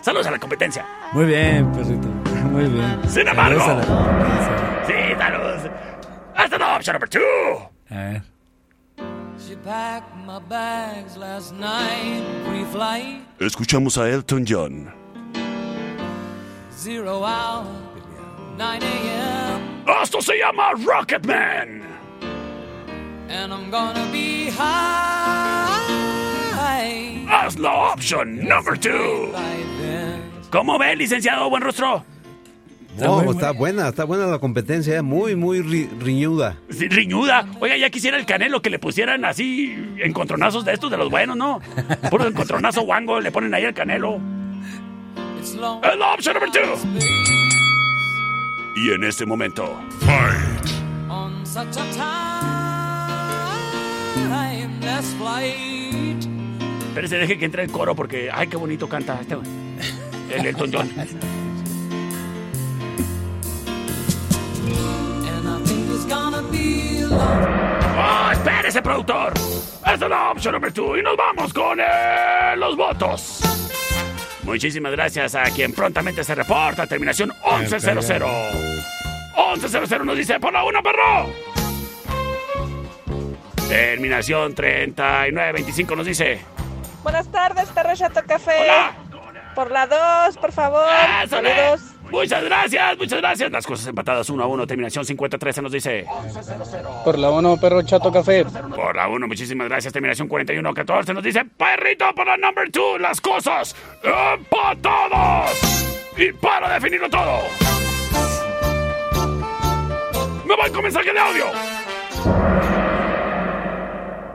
[0.00, 0.86] Saludos a la competencia.
[1.12, 2.08] Muy bien, perrito.
[2.50, 3.00] Muy bien.
[3.08, 3.60] Sin embargo.
[3.60, 4.86] Saludos a la competencia.
[4.86, 5.70] Sí, saludos.
[6.36, 7.20] Esta es la opción number two.
[7.90, 8.22] A ver.
[9.38, 14.92] she packed my bags last night, pre-flight, Escuchamos a Elton John.
[16.70, 17.81] zero hour, 9 a.m.
[20.02, 21.82] Esto se llama Rocketman.
[23.30, 25.78] And I'm gonna be high
[27.28, 29.32] Haz la opción number two.
[30.50, 32.04] ¿Cómo ve, licenciado Buen Rostro?
[32.98, 36.58] No, está buena, está buena la competencia, eh, muy, muy ri- riñuda.
[36.68, 37.46] Sí, riñuda.
[37.58, 41.34] Oiga, ya quisiera el canelo que le pusieran así encontronazos de estos de los buenos,
[41.38, 41.60] ¿no?
[42.10, 44.20] Puro encontronazo guango le ponen ahí el canelo.
[45.96, 47.41] La opción número two.
[48.74, 49.78] Y en este momento.
[51.08, 51.84] on such a
[54.30, 56.26] timeless flight.
[56.88, 59.36] Espérese, deje que entre el coro porque, ay, qué bonito canta este.
[60.30, 60.90] El Elton John.
[67.94, 69.34] ¡Oh, espérese, productor!
[69.86, 73.51] Esta es la opción número 2 y nos vamos con eh, los votos.
[74.42, 76.86] Muchísimas gracias a quien prontamente se reporta.
[76.86, 77.96] Terminación 1100.
[77.96, 81.32] 1100 nos dice por la 1, perro.
[83.68, 86.40] Terminación 3925 nos dice.
[87.02, 88.58] Buenas tardes, perro Chato Café.
[89.54, 90.84] Por la 2, por favor.
[91.24, 91.54] ¡Eso le!
[91.54, 91.91] Saludos.
[92.12, 93.50] Muchas gracias, muchas gracias.
[93.50, 94.66] Las cosas empatadas 1 a 1.
[94.66, 96.04] Terminación 5013 nos dice.
[97.04, 98.44] Por la 1, perro chato café.
[98.44, 99.94] Por la 1, muchísimas gracias.
[99.94, 101.42] Terminación 4114 nos dice.
[101.56, 103.00] Perrito por la number 2.
[103.00, 105.50] Las cosas empatadas.
[106.18, 107.40] Y para definirlo todo.
[110.46, 111.46] Me voy con mensaje de audio.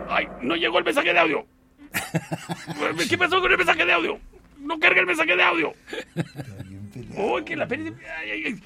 [0.09, 1.45] Ay, no llegó el mensaje de audio.
[3.07, 4.19] ¿Qué pasó con el mensaje de audio?
[4.57, 5.73] No carga el mensaje de audio.
[7.15, 7.93] Uy, que la peli.
[8.19, 8.63] ay, ay, ay.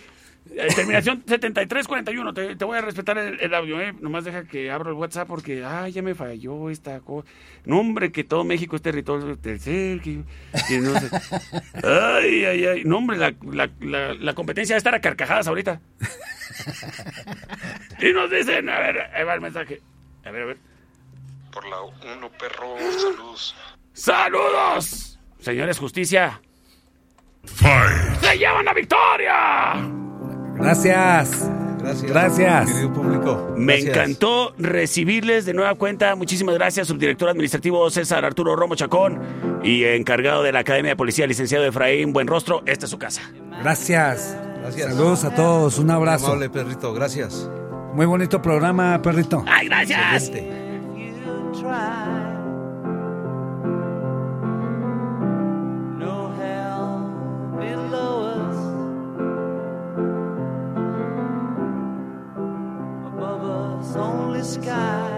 [0.56, 2.34] Eh, Terminación 7341.
[2.34, 3.94] Te, te voy a respetar el, el audio, ¿eh?
[4.02, 7.28] Nomás deja que abro el WhatsApp porque, ay, ya me falló esta cosa.
[7.66, 10.02] No, hombre, que todo México es territorio tercer.
[10.02, 10.24] Que,
[10.68, 11.10] que no sé.
[11.84, 12.84] Ay, ay, ay.
[12.86, 15.80] No, hombre, la, la, la, la competencia va a estar a carcajadas ahorita.
[18.00, 19.80] Y nos dicen, a ver, ahí va el mensaje.
[20.26, 20.58] A ver, a ver.
[21.52, 23.56] Por la 1, perro, saludos.
[23.94, 25.20] ¡Saludos!
[25.40, 26.42] Señores, justicia.
[27.44, 29.92] ¡Se llevan la victoria!
[30.56, 31.50] Gracias.
[31.80, 32.12] Gracias.
[32.12, 32.70] Gracias.
[32.70, 33.54] Querido público.
[33.58, 33.96] Me gracias.
[33.98, 36.16] encantó recibirles de nueva cuenta.
[36.16, 39.20] Muchísimas gracias, subdirector administrativo César Arturo Romo Chacón
[39.64, 42.62] y encargado de la Academia de Policía, licenciado Efraín Buenrostro.
[42.68, 43.22] Esta es su casa.
[43.64, 44.38] Gracias.
[44.62, 44.89] Gracias.
[44.94, 45.80] Saludos a todos.
[45.80, 46.28] Un abrazo.
[46.28, 47.50] Amable perrito, gracias.
[47.96, 49.44] Muy bonito programa, perrito.
[49.48, 50.30] ¡Ay, gracias!
[50.30, 50.62] Excelente.
[64.44, 65.11] Sky.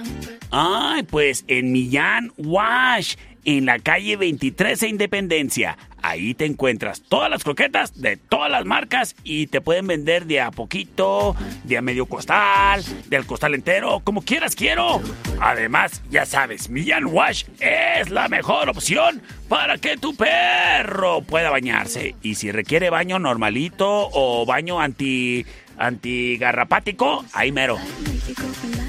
[0.50, 5.78] Ay, pues en Millán Wash, en la calle 23 e Independencia.
[6.02, 10.42] Ahí te encuentras todas las croquetas de todas las marcas y te pueden vender de
[10.42, 11.36] a poquito,
[11.66, 15.02] de a medio costal, del costal entero, como quieras quiero.
[15.42, 22.16] Además, ya sabes, Millán Wash es la mejor opción para que tu perro pueda bañarse.
[22.22, 25.46] Y si requiere baño normalito o baño anti
[25.78, 27.78] antigarrapático, ahí mero.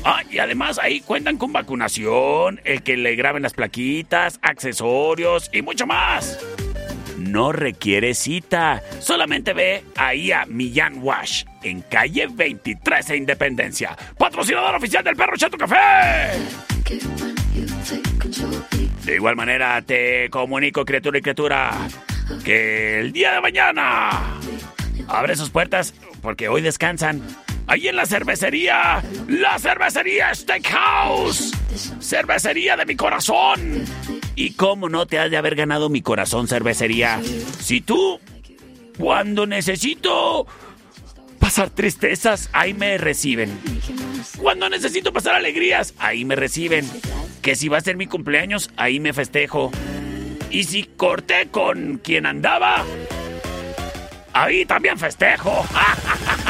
[0.05, 5.61] Ah, y además ahí cuentan con vacunación, el que le graben las plaquitas, accesorios y
[5.61, 6.39] mucho más.
[7.19, 13.97] No requiere cita, solamente ve ahí a Millán Wash, en calle 23 e Independencia.
[14.17, 15.77] Patrocinador oficial del Perro Chato Café.
[19.05, 21.73] De igual manera te comunico, criatura y criatura,
[22.43, 24.11] que el día de mañana
[25.09, 27.21] abre sus puertas porque hoy descansan.
[27.67, 31.53] Ahí en la cervecería, la cervecería Steakhouse,
[32.01, 33.85] cervecería de mi corazón.
[34.35, 37.21] ¿Y cómo no te has de haber ganado mi corazón, cervecería?
[37.61, 38.19] Si tú,
[38.99, 40.47] cuando necesito
[41.39, 43.59] pasar tristezas, ahí me reciben.
[44.39, 46.89] Cuando necesito pasar alegrías, ahí me reciben.
[47.43, 49.71] Que si va a ser mi cumpleaños, ahí me festejo.
[50.51, 52.85] Y si corté con quien andaba,
[54.33, 55.65] ahí también festejo.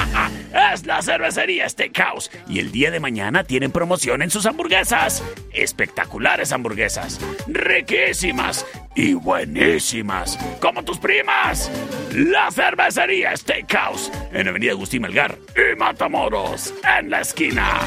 [0.52, 5.22] Es la cervecería Steakhouse y el día de mañana tienen promoción en sus hamburguesas.
[5.52, 11.70] Espectaculares hamburguesas, riquísimas y buenísimas, como tus primas.
[12.14, 17.80] La cervecería Steakhouse en Avenida Agustín Melgar y Matamoros, en la esquina.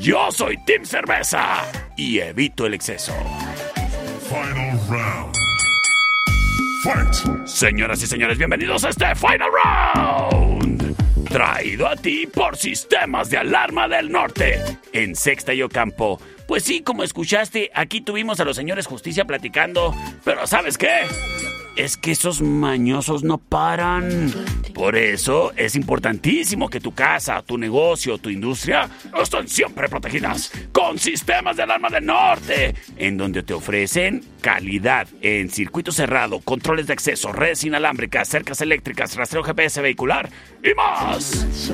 [0.00, 1.62] Yo soy Team Cerveza
[1.96, 3.14] y evito el exceso.
[4.28, 5.34] Final round.
[7.46, 10.53] Señoras y señores, bienvenidos a este Final Round.
[11.28, 14.60] Traído a ti por Sistemas de Alarma del Norte,
[14.92, 16.20] en Sexta y Ocampo.
[16.46, 19.94] Pues sí, como escuchaste, aquí tuvimos a los señores Justicia platicando,
[20.24, 21.00] pero ¿sabes qué?
[21.76, 24.32] Es que esos mañosos no paran.
[24.74, 28.88] Por eso es importantísimo que tu casa, tu negocio, tu industria
[29.20, 35.50] estén siempre protegidas con sistemas de alarma del norte, en donde te ofrecen calidad en
[35.50, 40.28] circuito cerrado, controles de acceso, redes inalámbricas, cercas eléctricas, rastreo GPS vehicular
[40.62, 41.72] y más.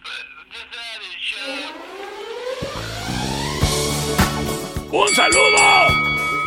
[4.90, 5.58] ¡Un saludo!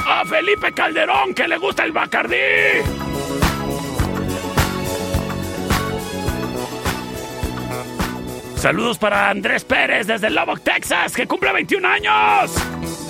[0.08, 2.36] A Felipe Calderón, que le gusta el Bacardí.
[8.56, 13.09] Saludos para Andrés Pérez desde Lubbock, Texas, que cumple 21 años.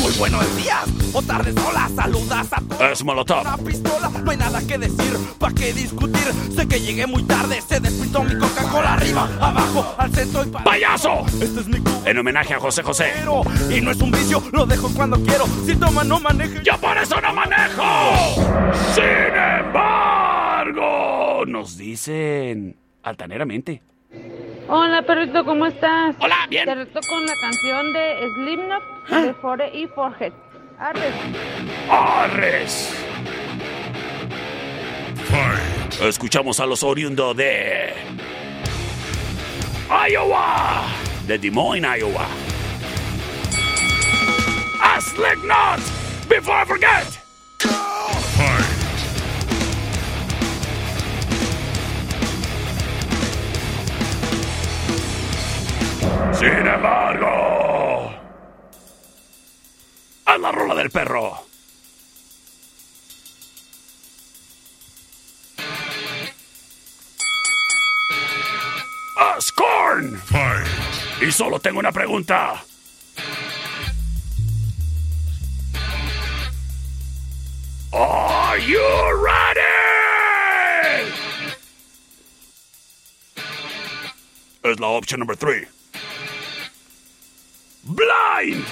[0.00, 2.80] Muy buenos días o tardes, hola, saludas a todos.
[2.92, 3.42] Es Molotov.
[3.42, 6.32] Una pistola, no hay nada que decir, ¿pa' qué discutir?
[6.56, 10.64] Sé que llegué muy tarde, se despistó mi Coca-Cola arriba, abajo, al centro y para.
[10.64, 11.26] ¡Payaso!
[11.40, 12.02] Este es mi cubo.
[12.06, 13.12] En homenaje a José José.
[13.70, 15.44] Y no es un vicio, lo dejo cuando quiero.
[15.66, 16.62] Si toma, no maneje.
[16.64, 17.84] ¡Yo por eso no manejo!
[18.94, 19.04] Sin
[19.66, 23.82] embargo, nos dicen altaneramente.
[24.74, 26.16] Hola, perrito, ¿cómo estás?
[26.18, 26.64] Hola, bien.
[26.64, 30.32] Te reto con la canción de Slipknot de Fore y Forget.
[30.78, 31.14] Arres.
[31.90, 33.06] ¡Arres!
[36.00, 37.92] Escuchamos a los oriundos de
[40.08, 40.84] Iowa,
[41.26, 42.26] de Des Moines, Iowa.
[44.80, 45.80] A Slipknot,
[46.30, 47.21] before I forget.
[56.42, 58.12] Sin embargo,
[60.24, 61.46] a la rola del perro.
[69.38, 70.20] Scorn.
[71.20, 72.64] Y solo tengo una pregunta.
[77.92, 78.80] Are you
[79.22, 79.60] ready?
[84.64, 85.71] Es la opción número 3.
[87.84, 88.64] Blind.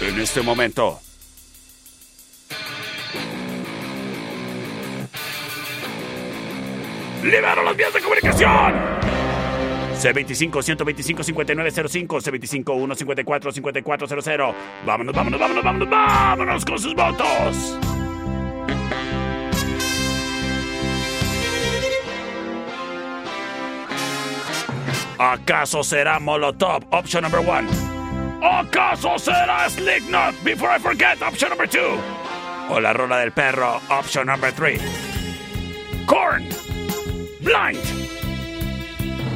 [0.00, 1.00] En este momento.
[7.24, 8.74] ¡Libero las vías de comunicación!
[9.94, 14.54] C25-125-5905, C25-154-5400.
[14.84, 17.78] Vámonos, vámonos, vámonos, vámonos, vámonos con sus votos.
[25.18, 26.84] ¿Acaso será Molotov?
[26.90, 27.68] Option number one.
[28.42, 30.34] ¿Acaso será Slipknot?
[30.42, 31.98] Before I forget, option number two.
[32.68, 34.78] O la rola del perro, option number three.
[36.06, 36.44] Corn.
[37.40, 37.78] Blind.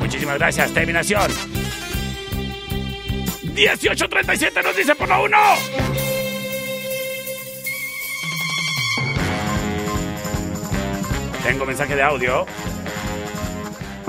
[0.00, 1.30] Muchísimas gracias, terminación.
[3.54, 5.36] 1837 nos dice por la 1.
[11.42, 12.46] Tengo mensaje de audio.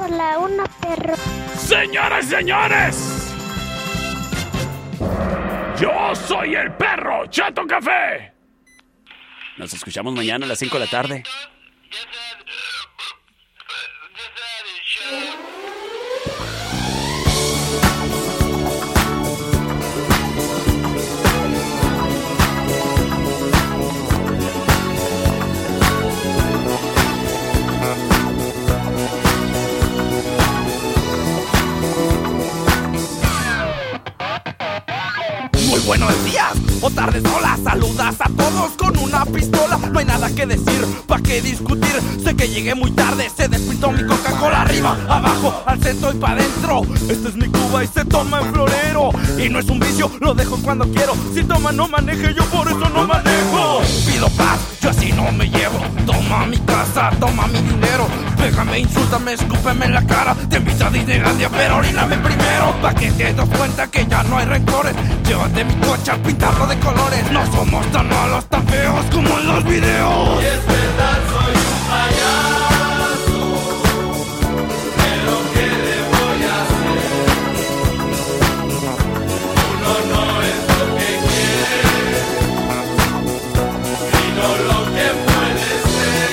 [0.09, 1.13] Por la una, perro.
[1.55, 3.33] Señoras y señores.
[5.79, 8.33] Yo soy el perro Chato Café.
[9.57, 11.23] Nos escuchamos mañana a las 5 de la tarde.
[35.89, 39.77] Buenos días o tardes, hola, saludas a todos con una pistola.
[39.77, 41.99] No hay nada que decir, ¿pa' qué discutir?
[42.23, 46.31] Sé que llegué muy tarde, se despintó mi Coca-Cola arriba, abajo, al centro y pa'
[46.31, 46.81] adentro.
[47.09, 49.09] Esta es mi Cuba y se toma en florero.
[49.37, 51.13] Y no es un vicio, lo dejo cuando quiero.
[51.33, 53.81] Si toma, no maneje, yo por eso no manejo.
[54.05, 55.79] Pido paz, yo así no me llevo.
[56.05, 58.07] Toma mi casa, toma mi dinero.
[58.37, 60.35] Pégame, insúltame, escúpeme en la cara.
[60.49, 62.75] Te invito a Disneylandia, pero oríname primero.
[62.81, 64.93] Pa' que te des cuenta que ya no hay rencores.
[65.25, 67.31] Llévate mi coche a pintarlo de colores.
[67.31, 70.41] No somos tan malos, tan feos como en los videos.
[70.41, 73.41] Y es verdad, soy un payaso.
[75.01, 76.99] Pero ¿qué le voy a hacer?
[79.71, 81.81] Uno no es lo que quiere,
[84.11, 86.29] sino lo que puede ser.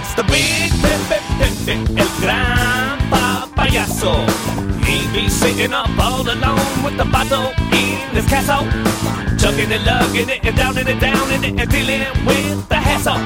[0.00, 4.14] It's the big, big, big, big, big, el gran papayazo.
[4.96, 8.64] He be sitting up all alone with the bottle in his castle.
[9.36, 13.20] Chugging and lugging it and downing it down in it and dealing with the hassle.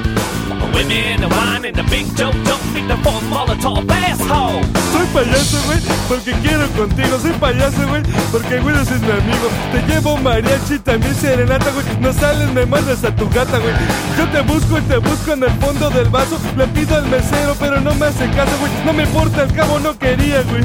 [0.75, 4.59] Women and wine and the big joke don't need the four Molotov asshole.
[4.91, 5.79] Soy payaso, güey,
[6.09, 7.17] porque quiero contigo.
[7.19, 8.03] Soy payaso, güey,
[8.33, 9.47] porque güey eres mi amigo.
[9.71, 11.85] Te llevo mariachi, también serenata, güey.
[12.01, 13.73] No sales, me mandas a tu gata, güey.
[14.17, 16.37] Yo te busco y te busco en el fondo del vaso.
[16.57, 18.71] Le pido al mesero, pero no me hace caso, güey.
[18.85, 20.63] No me importa, al cabo no quería, güey.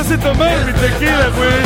[0.00, 1.60] Te hace tomar mi tequila, güey.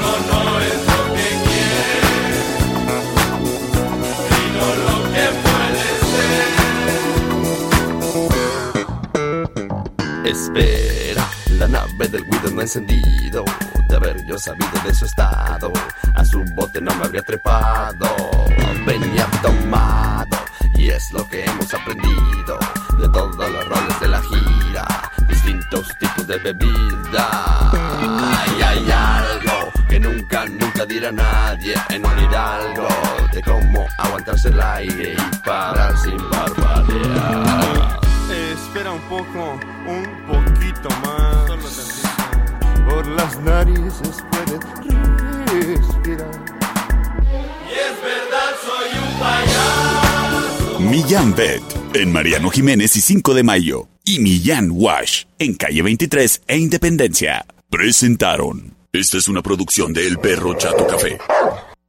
[0.00, 0.10] No.
[10.24, 13.44] Espera, la nave del Guido no ha encendido.
[13.90, 15.72] De haber yo sabido de su estado.
[16.14, 18.06] A su bote no me habría trepado.
[18.86, 20.38] Venía tomado.
[20.76, 22.56] Y es lo que hemos aprendido
[22.98, 25.10] de todos los roles de la gira.
[25.28, 27.72] Distintos tipos de bebida.
[27.72, 32.86] Ay, hay algo que nunca, nunca dirá nadie en un hidalgo.
[33.32, 38.00] De cómo aguantarse el aire y parar sin parpadear.
[38.30, 39.58] Espera un poco,
[43.20, 44.60] las narices puedes
[45.66, 46.30] respirar.
[47.68, 50.80] Y es verdad, soy un payaso.
[50.80, 51.62] Millán Bet
[51.94, 53.88] en Mariano Jiménez y 5 de Mayo.
[54.04, 57.44] Y Millán Wash en calle 23 e Independencia.
[57.68, 58.74] Presentaron.
[58.92, 61.18] Esta es una producción de El Perro Chato Café.